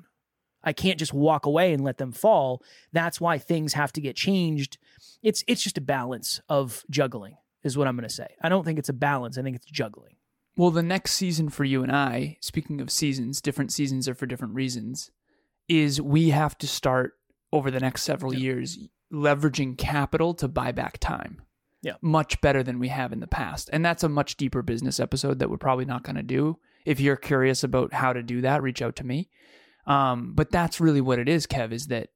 I 0.64 0.72
can't 0.72 0.98
just 0.98 1.12
walk 1.12 1.46
away 1.46 1.72
and 1.72 1.84
let 1.84 1.98
them 1.98 2.12
fall. 2.12 2.62
That's 2.92 3.20
why 3.20 3.38
things 3.38 3.74
have 3.74 3.92
to 3.92 4.00
get 4.00 4.16
changed. 4.16 4.78
It's 5.22 5.44
it's 5.46 5.62
just 5.62 5.78
a 5.78 5.82
balance 5.82 6.40
of 6.48 6.84
juggling, 6.90 7.36
is 7.62 7.76
what 7.76 7.86
I'm 7.86 7.96
going 7.96 8.08
to 8.08 8.14
say. 8.14 8.28
I 8.42 8.48
don't 8.48 8.64
think 8.64 8.78
it's 8.78 8.88
a 8.88 8.94
balance. 8.94 9.38
I 9.38 9.42
think 9.42 9.56
it's 9.56 9.66
juggling. 9.66 10.16
Well, 10.56 10.70
the 10.70 10.82
next 10.82 11.12
season 11.12 11.48
for 11.48 11.64
you 11.64 11.82
and 11.82 11.90
I, 11.90 12.36
speaking 12.40 12.80
of 12.80 12.90
seasons, 12.90 13.40
different 13.40 13.72
seasons 13.72 14.08
are 14.08 14.14
for 14.14 14.26
different 14.26 14.54
reasons, 14.54 15.10
is 15.68 16.00
we 16.00 16.30
have 16.30 16.56
to 16.58 16.68
start 16.68 17.14
over 17.52 17.70
the 17.70 17.80
next 17.80 18.02
several 18.02 18.32
yeah. 18.32 18.40
years 18.40 18.78
leveraging 19.12 19.76
capital 19.76 20.34
to 20.34 20.48
buy 20.48 20.72
back 20.72 20.98
time 20.98 21.42
yeah. 21.84 21.94
much 22.00 22.40
better 22.40 22.62
than 22.62 22.78
we 22.78 22.88
have 22.88 23.12
in 23.12 23.20
the 23.20 23.26
past. 23.26 23.68
And 23.72 23.84
that's 23.84 24.02
a 24.02 24.08
much 24.08 24.36
deeper 24.36 24.62
business 24.62 24.98
episode 24.98 25.38
that 25.38 25.50
we're 25.50 25.58
probably 25.58 25.84
not 25.84 26.02
going 26.02 26.16
to 26.16 26.22
do. 26.22 26.58
If 26.84 26.98
you're 26.98 27.16
curious 27.16 27.62
about 27.62 27.92
how 27.92 28.12
to 28.12 28.22
do 28.22 28.40
that, 28.40 28.62
reach 28.62 28.82
out 28.82 28.96
to 28.96 29.06
me. 29.06 29.28
Um, 29.86 30.32
but 30.34 30.50
that's 30.50 30.80
really 30.80 31.00
what 31.00 31.18
it 31.18 31.28
is, 31.28 31.46
Kev, 31.46 31.72
is 31.72 31.88
that 31.88 32.08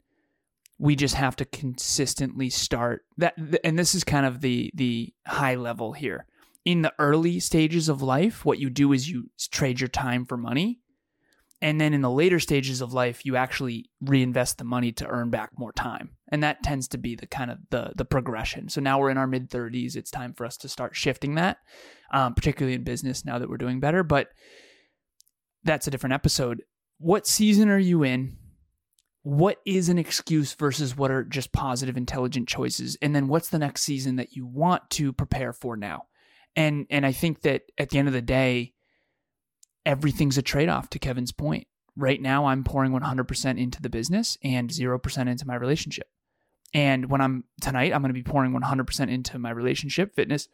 we 0.79 0.95
just 0.95 1.17
have 1.17 1.37
to 1.37 1.45
consistently 1.45 2.49
start 2.49 3.05
that 3.17 3.35
and 3.65 3.79
this 3.79 3.95
is 3.95 4.05
kind 4.05 4.25
of 4.25 4.41
the 4.41 4.71
the 4.75 5.13
high 5.27 5.57
level 5.57 5.93
here. 5.93 6.27
In 6.65 6.83
the 6.83 6.93
early 6.99 7.41
stages 7.41 7.89
of 7.89 8.03
life, 8.03 8.45
what 8.45 8.59
you 8.59 8.71
do 8.71 8.93
is 8.93 9.11
you 9.11 9.31
trade 9.51 9.81
your 9.81 9.89
time 9.89 10.25
for 10.25 10.37
money. 10.37 10.81
And 11.61 11.81
then 11.81 11.93
in 11.93 12.03
the 12.03 12.11
later 12.11 12.39
stages 12.39 12.81
of 12.81 12.93
life 12.93 13.27
you 13.27 13.35
actually 13.35 13.91
reinvest 14.01 14.59
the 14.59 14.65
money 14.65 14.93
to 14.93 15.07
earn 15.07 15.31
back 15.31 15.51
more 15.59 15.73
time. 15.73 16.11
And 16.31 16.43
that 16.45 16.63
tends 16.63 16.87
to 16.89 16.99
be 16.99 17.17
the 17.17 17.27
kind 17.27 17.51
of 17.51 17.59
the 17.71 17.93
the 17.97 18.05
progression. 18.05 18.69
So 18.69 18.81
now 18.81 19.01
we're 19.01 19.11
in 19.11 19.19
our 19.19 19.27
mid 19.27 19.51
30s 19.51 19.97
it's 19.97 20.11
time 20.11 20.33
for 20.33 20.47
us 20.47 20.57
to 20.59 20.69
start 20.69 20.95
shifting 20.95 21.35
that 21.35 21.59
um, 22.13 22.35
particularly 22.35 22.75
in 22.75 22.85
business 22.85 23.25
now 23.25 23.39
that 23.39 23.49
we're 23.49 23.57
doing 23.57 23.81
better. 23.81 24.03
But 24.03 24.29
that's 25.65 25.87
a 25.87 25.91
different 25.91 26.15
episode 26.15 26.63
what 26.99 27.27
season 27.27 27.69
are 27.69 27.79
you 27.79 28.03
in 28.03 28.37
what 29.23 29.59
is 29.67 29.89
an 29.89 29.99
excuse 29.99 30.55
versus 30.55 30.97
what 30.97 31.11
are 31.11 31.25
just 31.25 31.53
positive 31.53 31.97
intelligent 31.97 32.49
choices 32.49 32.97
and 33.03 33.15
then 33.15 33.29
what's 33.29 33.49
the 33.49 33.59
next 33.59 33.83
season 33.83 34.17
that 34.17 34.33
you 34.33 34.47
want 34.47 34.89
to 34.91 35.13
prepare 35.13 35.53
for 35.53 35.77
now 35.77 36.07
and 36.57 36.87
and 36.91 37.05
i 37.05 37.13
think 37.13 37.43
that 37.43 37.63
at 37.77 37.91
the 37.91 37.99
end 37.99 38.09
of 38.09 38.15
the 38.15 38.23
day 38.23 38.73
everything's 39.89 40.37
a 40.37 40.43
trade 40.43 40.69
off 40.69 40.91
to 40.91 40.99
Kevin's 40.99 41.33
point. 41.33 41.67
Right 41.97 42.21
now, 42.21 42.45
I'm 42.45 42.63
pouring 42.63 42.93
100% 42.93 43.59
into 43.59 43.83
the 43.83 43.89
business 43.89 44.37
and 44.45 44.69
0% 44.69 45.29
into 45.29 45.47
my 45.47 45.57
relationship. 45.57 46.09
And 46.75 47.11
when 47.11 47.23
I'm 47.23 47.45
tonight, 47.63 47.95
I'm 47.95 48.03
going 48.03 48.11
to 48.11 48.15
be 48.15 48.23
pouring 48.23 48.53
100% 48.53 49.11
into 49.11 49.39
my 49.39 49.51
relationship, 49.51 50.15
fitness, 50.15 50.49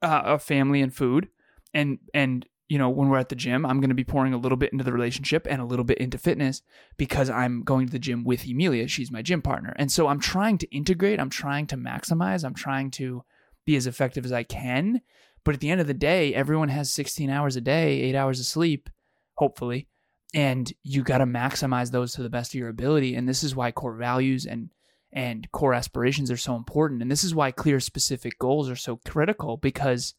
uh, 0.00 0.38
family 0.38 0.80
and 0.80 0.94
food, 0.94 1.28
and 1.74 1.98
and 2.14 2.46
you 2.68 2.78
know 2.78 2.90
when 2.90 3.08
we're 3.08 3.18
at 3.18 3.28
the 3.28 3.34
gym, 3.34 3.64
I'm 3.64 3.80
going 3.80 3.88
to 3.90 3.94
be 3.94 4.04
pouring 4.04 4.34
a 4.34 4.38
little 4.38 4.56
bit 4.56 4.72
into 4.72 4.84
the 4.84 4.92
relationship 4.92 5.46
and 5.48 5.60
a 5.60 5.64
little 5.64 5.84
bit 5.84 5.98
into 5.98 6.18
fitness 6.18 6.62
because 6.96 7.30
I'm 7.30 7.62
going 7.62 7.86
to 7.86 7.92
the 7.92 7.98
gym 7.98 8.24
with 8.24 8.46
Emilia. 8.46 8.88
She's 8.88 9.10
my 9.10 9.22
gym 9.22 9.42
partner, 9.42 9.74
and 9.76 9.90
so 9.90 10.08
I'm 10.08 10.20
trying 10.20 10.58
to 10.58 10.74
integrate. 10.74 11.20
I'm 11.20 11.30
trying 11.30 11.66
to 11.68 11.76
maximize. 11.76 12.44
I'm 12.44 12.54
trying 12.54 12.90
to 12.92 13.24
be 13.64 13.76
as 13.76 13.86
effective 13.86 14.24
as 14.24 14.32
I 14.32 14.42
can. 14.42 15.00
But 15.44 15.54
at 15.54 15.60
the 15.60 15.70
end 15.70 15.80
of 15.80 15.86
the 15.86 15.94
day, 15.94 16.34
everyone 16.34 16.68
has 16.68 16.92
16 16.92 17.30
hours 17.30 17.56
a 17.56 17.60
day, 17.60 18.00
eight 18.00 18.14
hours 18.14 18.40
of 18.40 18.46
sleep, 18.46 18.90
hopefully, 19.34 19.88
and 20.34 20.70
you 20.82 21.02
got 21.02 21.18
to 21.18 21.26
maximize 21.26 21.90
those 21.90 22.12
to 22.12 22.22
the 22.22 22.28
best 22.28 22.52
of 22.52 22.58
your 22.58 22.68
ability. 22.68 23.14
And 23.14 23.28
this 23.28 23.42
is 23.42 23.56
why 23.56 23.70
core 23.70 23.96
values 23.96 24.44
and 24.44 24.70
and 25.10 25.50
core 25.52 25.72
aspirations 25.72 26.30
are 26.30 26.36
so 26.36 26.54
important. 26.54 27.00
And 27.00 27.10
this 27.10 27.24
is 27.24 27.34
why 27.34 27.50
clear 27.50 27.80
specific 27.80 28.38
goals 28.38 28.68
are 28.68 28.76
so 28.76 29.00
critical 29.06 29.56
because 29.56 30.14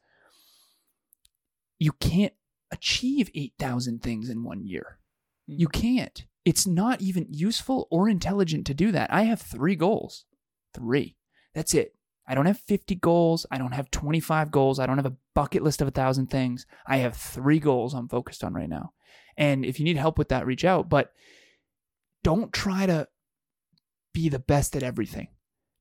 you 1.78 1.92
can't 1.92 2.34
achieve 2.72 3.30
8,000 3.34 4.02
things 4.02 4.30
in 4.30 4.44
one 4.44 4.66
year. 4.66 5.00
You 5.48 5.68
mm-hmm. 5.68 5.82
can't. 5.82 6.26
It's 6.46 6.66
not 6.66 7.02
even 7.02 7.28
useful 7.30 7.88
or 7.92 8.10
intelligent 8.10 8.66
to 8.68 8.74
do 8.74 8.92
that. 8.92 9.12
I 9.14 9.24
have 9.24 9.42
three 9.42 9.76
goals. 9.76 10.26
Three. 10.74 11.16
That's 11.54 11.74
it. 11.74 11.96
I 12.28 12.36
don't 12.36 12.46
have 12.46 12.60
50 12.60 12.96
goals. 12.96 13.46
I 13.50 13.58
don't 13.58 13.74
have 13.74 13.90
25 13.90 14.52
goals. 14.52 14.80
I 14.80 14.86
don't 14.86 14.98
have 14.98 15.06
a 15.06 15.16
bucket 15.34 15.64
list 15.64 15.82
of 15.82 15.88
a 15.88 15.92
thousand 15.92 16.28
things. 16.28 16.66
I 16.86 16.98
have 16.98 17.16
three 17.16 17.60
goals 17.60 17.94
I'm 17.94 18.08
focused 18.08 18.44
on 18.44 18.54
right 18.54 18.70
now. 18.70 18.94
And 19.36 19.66
if 19.66 19.80
you 19.80 19.86
need 19.86 19.98
help 19.98 20.18
with 20.18 20.30
that, 20.30 20.46
reach 20.46 20.64
out. 20.64 20.90
But 20.90 21.12
don't 22.24 22.54
try 22.54 22.86
to 22.86 23.08
be 24.14 24.30
the 24.30 24.40
best 24.40 24.76
at 24.76 24.84
everything. 24.84 25.30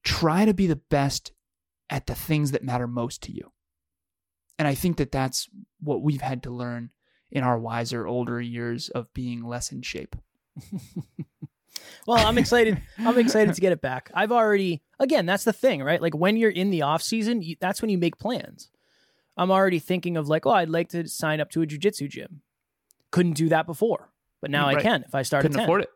Try 0.05 0.45
to 0.45 0.55
be 0.55 0.67
the 0.67 0.77
best 0.77 1.33
at 1.91 2.07
the 2.07 2.15
things 2.15 2.53
that 2.53 2.65
matter 2.65 2.87
most 2.87 3.23
to 3.25 3.33
you. 3.33 3.53
And 4.59 4.67
I 4.67 4.75
think 4.75 4.97
that 4.97 5.13
that's 5.13 5.49
what 5.81 6.03
we've 6.03 6.21
had 6.21 6.43
to 6.45 6.51
learn 6.51 6.91
in 7.31 7.45
our 7.45 7.59
wiser, 7.59 8.07
older 8.07 8.41
years 8.41 8.89
of 8.89 9.13
being 9.15 9.45
less 9.45 9.71
in 9.71 9.83
shape. 9.83 10.17
well, 12.07 12.27
I'm 12.27 12.39
excited. 12.39 12.81
I'm 12.99 13.19
excited 13.19 13.55
to 13.55 13.61
get 13.61 13.73
it 13.73 13.81
back. 13.81 14.11
I've 14.15 14.33
already, 14.33 14.83
again, 14.99 15.27
that's 15.27 15.45
the 15.45 15.53
thing, 15.53 15.83
right? 15.83 16.01
Like 16.01 16.15
when 16.17 16.37
you're 16.37 16.51
in 16.51 16.71
the 16.71 16.83
off 16.83 17.03
season, 17.03 17.43
you, 17.43 17.57
that's 17.61 17.81
when 17.83 17.91
you 17.91 17.99
make 17.99 18.19
plans. 18.19 18.71
I'm 19.37 19.51
already 19.51 19.79
thinking 19.79 20.17
of 20.17 20.29
like, 20.29 20.47
oh, 20.47 20.51
I'd 20.51 20.69
like 20.69 20.89
to 20.91 21.07
sign 21.07 21.41
up 21.41 21.51
to 21.51 21.63
a 21.63 21.67
jujitsu 21.67 22.09
gym. 22.09 22.41
Couldn't 23.11 23.35
do 23.35 23.49
that 23.51 23.67
before, 23.67 24.11
but 24.41 24.51
now 24.51 24.67
Right. 24.67 24.79
I 24.79 24.83
can 24.83 25.05
if 25.07 25.15
I 25.15 25.23
start 25.23 25.43
Couldn't 25.43 25.57
at 25.57 25.61
10. 25.61 25.65
afford 25.65 25.83
it. 25.83 25.91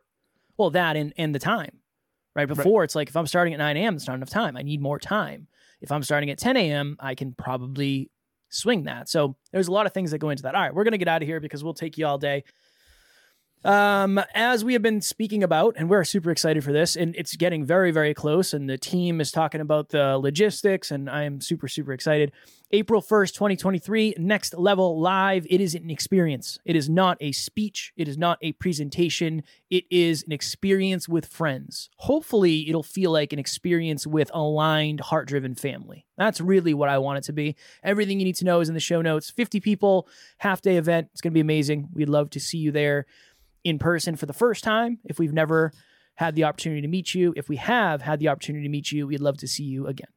Well, 0.57 0.70
that 0.70 0.96
and, 0.96 1.12
and 1.16 1.35
the 1.35 1.38
time, 1.40 1.79
right? 2.37 2.46
Before 2.46 2.85
it's 2.85 2.94
like 2.94 3.09
if 3.09 3.16
I'm 3.16 3.27
starting 3.27 3.55
at 3.55 3.59
9 3.59 3.77
a.m., 3.77 3.96
it's 3.96 4.07
not 4.07 4.14
enough 4.14 4.31
time. 4.31 4.57
I 4.57 4.62
need 4.62 4.81
more 4.81 4.98
time. 4.98 5.48
If 5.81 5.90
I'm 5.90 6.03
starting 6.05 6.31
at 6.31 6.38
10 6.38 6.57
a.m., 6.57 6.96
I 7.01 7.14
can 7.16 7.33
probably 7.33 8.11
swing 8.52 8.84
that. 8.84 9.08
So 9.08 9.34
there's 9.50 9.68
a 9.68 9.72
lot 9.72 9.86
of 9.86 9.92
things 9.92 10.10
that 10.12 10.18
go 10.18 10.30
into 10.30 10.44
that. 10.44 10.54
All 10.54 10.60
right, 10.60 10.74
we're 10.74 10.84
going 10.84 10.92
to 10.92 10.98
get 10.98 11.08
out 11.08 11.22
of 11.22 11.28
here 11.28 11.40
because 11.40 11.64
we'll 11.64 11.74
take 11.74 11.98
you 11.98 12.06
all 12.06 12.18
day. 12.18 12.44
Um, 13.64 14.20
as 14.35 14.64
we 14.64 14.72
have 14.72 14.83
been 14.83 15.01
speaking 15.01 15.44
about, 15.44 15.77
and 15.77 15.88
we're 15.88 16.03
super 16.05 16.31
excited 16.31 16.64
for 16.64 16.72
this, 16.72 16.96
and 16.96 17.14
it's 17.14 17.37
getting 17.37 17.64
very, 17.64 17.92
very 17.92 18.12
close, 18.12 18.53
and 18.53 18.68
the 18.68 18.77
team 18.77 19.20
is 19.20 19.31
talking 19.31 19.61
about 19.61 19.90
the 19.90 20.18
logistics, 20.18 20.90
and 20.90 21.09
I 21.09 21.22
am 21.22 21.40
super, 21.40 21.68
super 21.68 21.92
excited. 21.92 22.33
April 22.75 23.03
1st, 23.03 23.35
2023, 23.35 24.14
Next 24.18 24.55
Level 24.55 24.98
Live. 24.98 25.46
It 25.51 25.61
is 25.61 25.75
an 25.75 25.90
experience. 25.90 26.59
It 26.64 26.75
is 26.75 26.88
not 26.88 27.18
a 27.20 27.31
speech. 27.33 27.92
It 27.96 28.09
is 28.09 28.16
not 28.16 28.38
a 28.40 28.53
presentation. 28.53 29.42
It 29.68 29.85
is 29.90 30.25
an 30.25 30.33
experience 30.33 31.07
with 31.07 31.27
friends. 31.27 31.90
Hopefully, 31.98 32.66
it'll 32.68 32.83
feel 32.83 33.12
like 33.12 33.33
an 33.35 33.38
experience 33.38 34.07
with 34.07 34.31
aligned, 34.33 35.01
heart 35.01 35.29
driven 35.29 35.55
family. 35.55 36.07
That's 36.16 36.40
really 36.40 36.72
what 36.72 36.88
I 36.88 36.96
want 36.96 37.18
it 37.18 37.25
to 37.25 37.33
be. 37.35 37.57
Everything 37.85 38.18
you 38.18 38.25
need 38.25 38.37
to 38.37 38.44
know 38.46 38.61
is 38.61 38.68
in 38.68 38.75
the 38.75 38.81
show 38.81 39.03
notes. 39.03 39.29
50 39.29 39.61
people, 39.61 40.09
half 40.38 40.62
day 40.62 40.79
event. 40.79 41.09
It's 41.12 41.20
going 41.20 41.33
to 41.33 41.35
be 41.35 41.40
amazing. 41.40 41.90
We'd 41.92 42.09
love 42.09 42.31
to 42.31 42.40
see 42.40 42.59
you 42.59 42.72
there 42.72 43.07
in 43.64 43.79
person 43.79 44.16
for 44.16 44.27
the 44.27 44.33
first 44.33 44.64
time. 44.64 44.98
If 45.05 45.18
we've 45.18 45.33
never 45.33 45.72
had 46.16 46.35
the 46.35 46.44
opportunity 46.44 46.83
to 46.83 46.88
meet 46.88 47.14
you, 47.14 47.33
if 47.37 47.48
we 47.48 47.57
have 47.57 48.03
had 48.03 48.18
the 48.18 48.29
opportunity 48.29 48.64
to 48.64 48.70
meet 48.70 48.92
you, 48.92 49.07
we'd 49.07 49.20
love 49.20 49.38
to 49.38 49.48
see 49.48 49.64
you 49.64 49.87
again. 49.87 50.09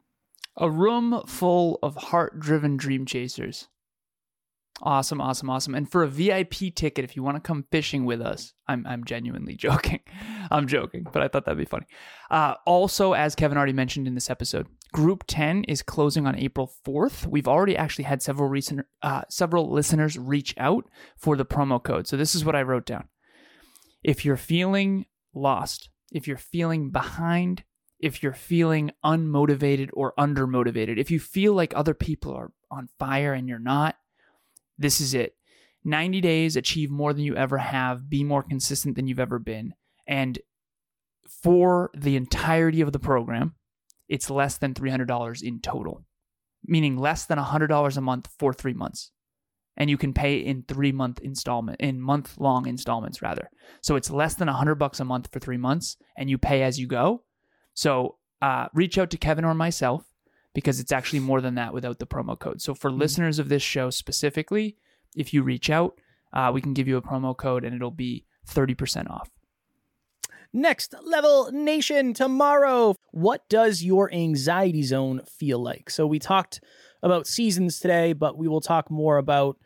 A 0.57 0.69
room 0.69 1.21
full 1.27 1.79
of 1.83 1.95
heart 1.95 2.39
driven 2.39 2.77
dream 2.77 3.05
chasers. 3.05 3.67
Awesome, 4.81 5.21
awesome, 5.21 5.49
awesome. 5.49 5.73
And 5.73 5.89
for 5.89 6.03
a 6.03 6.07
VIP 6.07 6.75
ticket, 6.75 7.05
if 7.05 7.15
you 7.15 7.23
want 7.23 7.37
to 7.37 7.41
come 7.41 7.65
fishing 7.71 8.03
with 8.03 8.21
us, 8.21 8.53
I'm, 8.67 8.85
I'm 8.85 9.05
genuinely 9.05 9.55
joking. 9.57 10.01
I'm 10.51 10.67
joking, 10.67 11.05
but 11.13 11.21
I 11.21 11.29
thought 11.29 11.45
that'd 11.45 11.57
be 11.57 11.65
funny. 11.65 11.85
Uh, 12.29 12.55
also, 12.65 13.13
as 13.13 13.35
Kevin 13.35 13.57
already 13.57 13.73
mentioned 13.73 14.05
in 14.05 14.15
this 14.15 14.29
episode, 14.29 14.67
Group 14.91 15.23
10 15.27 15.65
is 15.65 15.81
closing 15.81 16.27
on 16.27 16.37
April 16.37 16.71
4th. 16.85 17.25
We've 17.25 17.47
already 17.47 17.75
actually 17.75 18.05
had 18.05 18.21
several 18.21 18.49
recent, 18.49 18.85
uh, 19.01 19.23
several 19.29 19.71
listeners 19.71 20.17
reach 20.17 20.53
out 20.57 20.85
for 21.17 21.35
the 21.37 21.45
promo 21.45 21.81
code. 21.81 22.07
So 22.07 22.17
this 22.17 22.35
is 22.35 22.45
what 22.45 22.55
I 22.55 22.61
wrote 22.61 22.85
down. 22.85 23.07
If 24.05 24.23
you're 24.23 24.37
feeling 24.37 25.07
lost, 25.33 25.89
if 26.11 26.27
you're 26.27 26.37
feeling 26.37 26.91
behind, 26.91 27.63
if 27.99 28.21
you're 28.21 28.33
feeling 28.33 28.91
unmotivated 29.03 29.89
or 29.93 30.13
undermotivated, 30.19 30.99
if 30.99 31.09
you 31.09 31.19
feel 31.19 31.53
like 31.53 31.73
other 31.75 31.95
people 31.95 32.35
are 32.35 32.51
on 32.69 32.87
fire 32.99 33.33
and 33.33 33.49
you're 33.49 33.57
not, 33.57 33.95
this 34.77 35.01
is 35.01 35.15
it. 35.15 35.35
90 35.83 36.21
days, 36.21 36.55
achieve 36.55 36.91
more 36.91 37.13
than 37.13 37.23
you 37.23 37.35
ever 37.35 37.57
have, 37.57 38.07
be 38.07 38.23
more 38.23 38.43
consistent 38.43 38.95
than 38.95 39.07
you've 39.07 39.19
ever 39.19 39.39
been. 39.39 39.73
And 40.05 40.37
for 41.41 41.89
the 41.95 42.15
entirety 42.15 42.81
of 42.81 42.91
the 42.91 42.99
program, 42.99 43.55
it's 44.07 44.29
less 44.29 44.57
than 44.57 44.75
$300 44.75 45.41
in 45.41 45.61
total, 45.61 46.05
meaning 46.63 46.95
less 46.95 47.25
than 47.25 47.39
$100 47.39 47.97
a 47.97 48.01
month 48.01 48.29
for 48.37 48.53
three 48.53 48.73
months. 48.73 49.09
And 49.77 49.89
you 49.89 49.97
can 49.97 50.13
pay 50.13 50.37
in 50.37 50.63
three 50.63 50.91
month 50.91 51.19
installment, 51.19 51.81
in 51.81 51.99
month 51.99 52.37
long 52.39 52.65
installments 52.65 53.21
rather. 53.21 53.49
So 53.81 53.95
it's 53.95 54.09
less 54.09 54.35
than 54.35 54.47
100 54.47 54.75
bucks 54.75 54.99
a 54.99 55.05
month 55.05 55.29
for 55.31 55.39
three 55.39 55.57
months, 55.57 55.97
and 56.17 56.29
you 56.29 56.37
pay 56.37 56.63
as 56.63 56.79
you 56.79 56.87
go. 56.87 57.23
So 57.73 58.15
uh, 58.41 58.67
reach 58.73 58.97
out 58.97 59.09
to 59.09 59.17
Kevin 59.17 59.43
or 59.45 59.53
myself 59.53 60.05
because 60.53 60.79
it's 60.79 60.93
actually 60.93 61.19
more 61.19 61.41
than 61.41 61.55
that 61.55 61.73
without 61.73 61.99
the 61.99 62.07
promo 62.07 62.39
code. 62.39 62.61
So 62.61 62.73
for 62.73 62.89
listeners 62.89 63.37
of 63.37 63.49
this 63.49 63.61
show 63.61 63.89
specifically, 63.89 64.77
if 65.15 65.33
you 65.33 65.43
reach 65.43 65.69
out, 65.69 65.99
uh, 66.33 66.51
we 66.53 66.61
can 66.61 66.73
give 66.73 66.87
you 66.87 66.97
a 66.97 67.01
promo 67.01 67.35
code 67.35 67.63
and 67.63 67.75
it'll 67.75 67.91
be 67.91 68.25
30% 68.49 69.09
off. 69.09 69.29
Next 70.55 70.95
Level 71.03 71.51
Nation 71.51 72.13
tomorrow. 72.13 72.95
What 73.11 73.47
does 73.49 73.83
your 73.83 74.09
anxiety 74.13 74.83
zone 74.83 75.21
feel 75.27 75.59
like? 75.59 75.89
So, 75.89 76.07
we 76.07 76.17
talked 76.17 76.61
about 77.03 77.27
seasons 77.27 77.81
today, 77.81 78.13
but 78.13 78.37
we 78.37 78.47
will 78.47 78.61
talk 78.61 78.89
more 78.89 79.17
about 79.17 79.57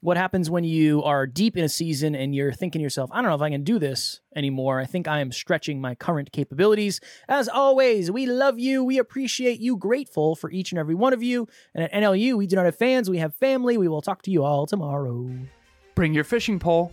what 0.00 0.16
happens 0.16 0.50
when 0.50 0.64
you 0.64 1.00
are 1.04 1.28
deep 1.28 1.56
in 1.56 1.62
a 1.62 1.68
season 1.68 2.16
and 2.16 2.34
you're 2.34 2.52
thinking 2.52 2.80
to 2.80 2.82
yourself, 2.82 3.08
I 3.12 3.22
don't 3.22 3.30
know 3.30 3.36
if 3.36 3.40
I 3.40 3.50
can 3.50 3.62
do 3.62 3.78
this 3.78 4.20
anymore. 4.34 4.80
I 4.80 4.84
think 4.84 5.06
I 5.06 5.20
am 5.20 5.30
stretching 5.30 5.80
my 5.80 5.94
current 5.94 6.32
capabilities. 6.32 6.98
As 7.28 7.48
always, 7.48 8.10
we 8.10 8.26
love 8.26 8.58
you. 8.58 8.82
We 8.82 8.98
appreciate 8.98 9.60
you. 9.60 9.76
Grateful 9.76 10.34
for 10.34 10.50
each 10.50 10.72
and 10.72 10.78
every 10.80 10.96
one 10.96 11.12
of 11.12 11.22
you. 11.22 11.46
And 11.72 11.84
at 11.84 11.92
NLU, 11.92 12.36
we 12.36 12.48
do 12.48 12.56
not 12.56 12.64
have 12.64 12.74
fans, 12.74 13.08
we 13.08 13.18
have 13.18 13.32
family. 13.36 13.78
We 13.78 13.86
will 13.86 14.02
talk 14.02 14.22
to 14.22 14.32
you 14.32 14.42
all 14.42 14.66
tomorrow. 14.66 15.30
Bring 15.94 16.14
your 16.14 16.24
fishing 16.24 16.58
pole. 16.58 16.92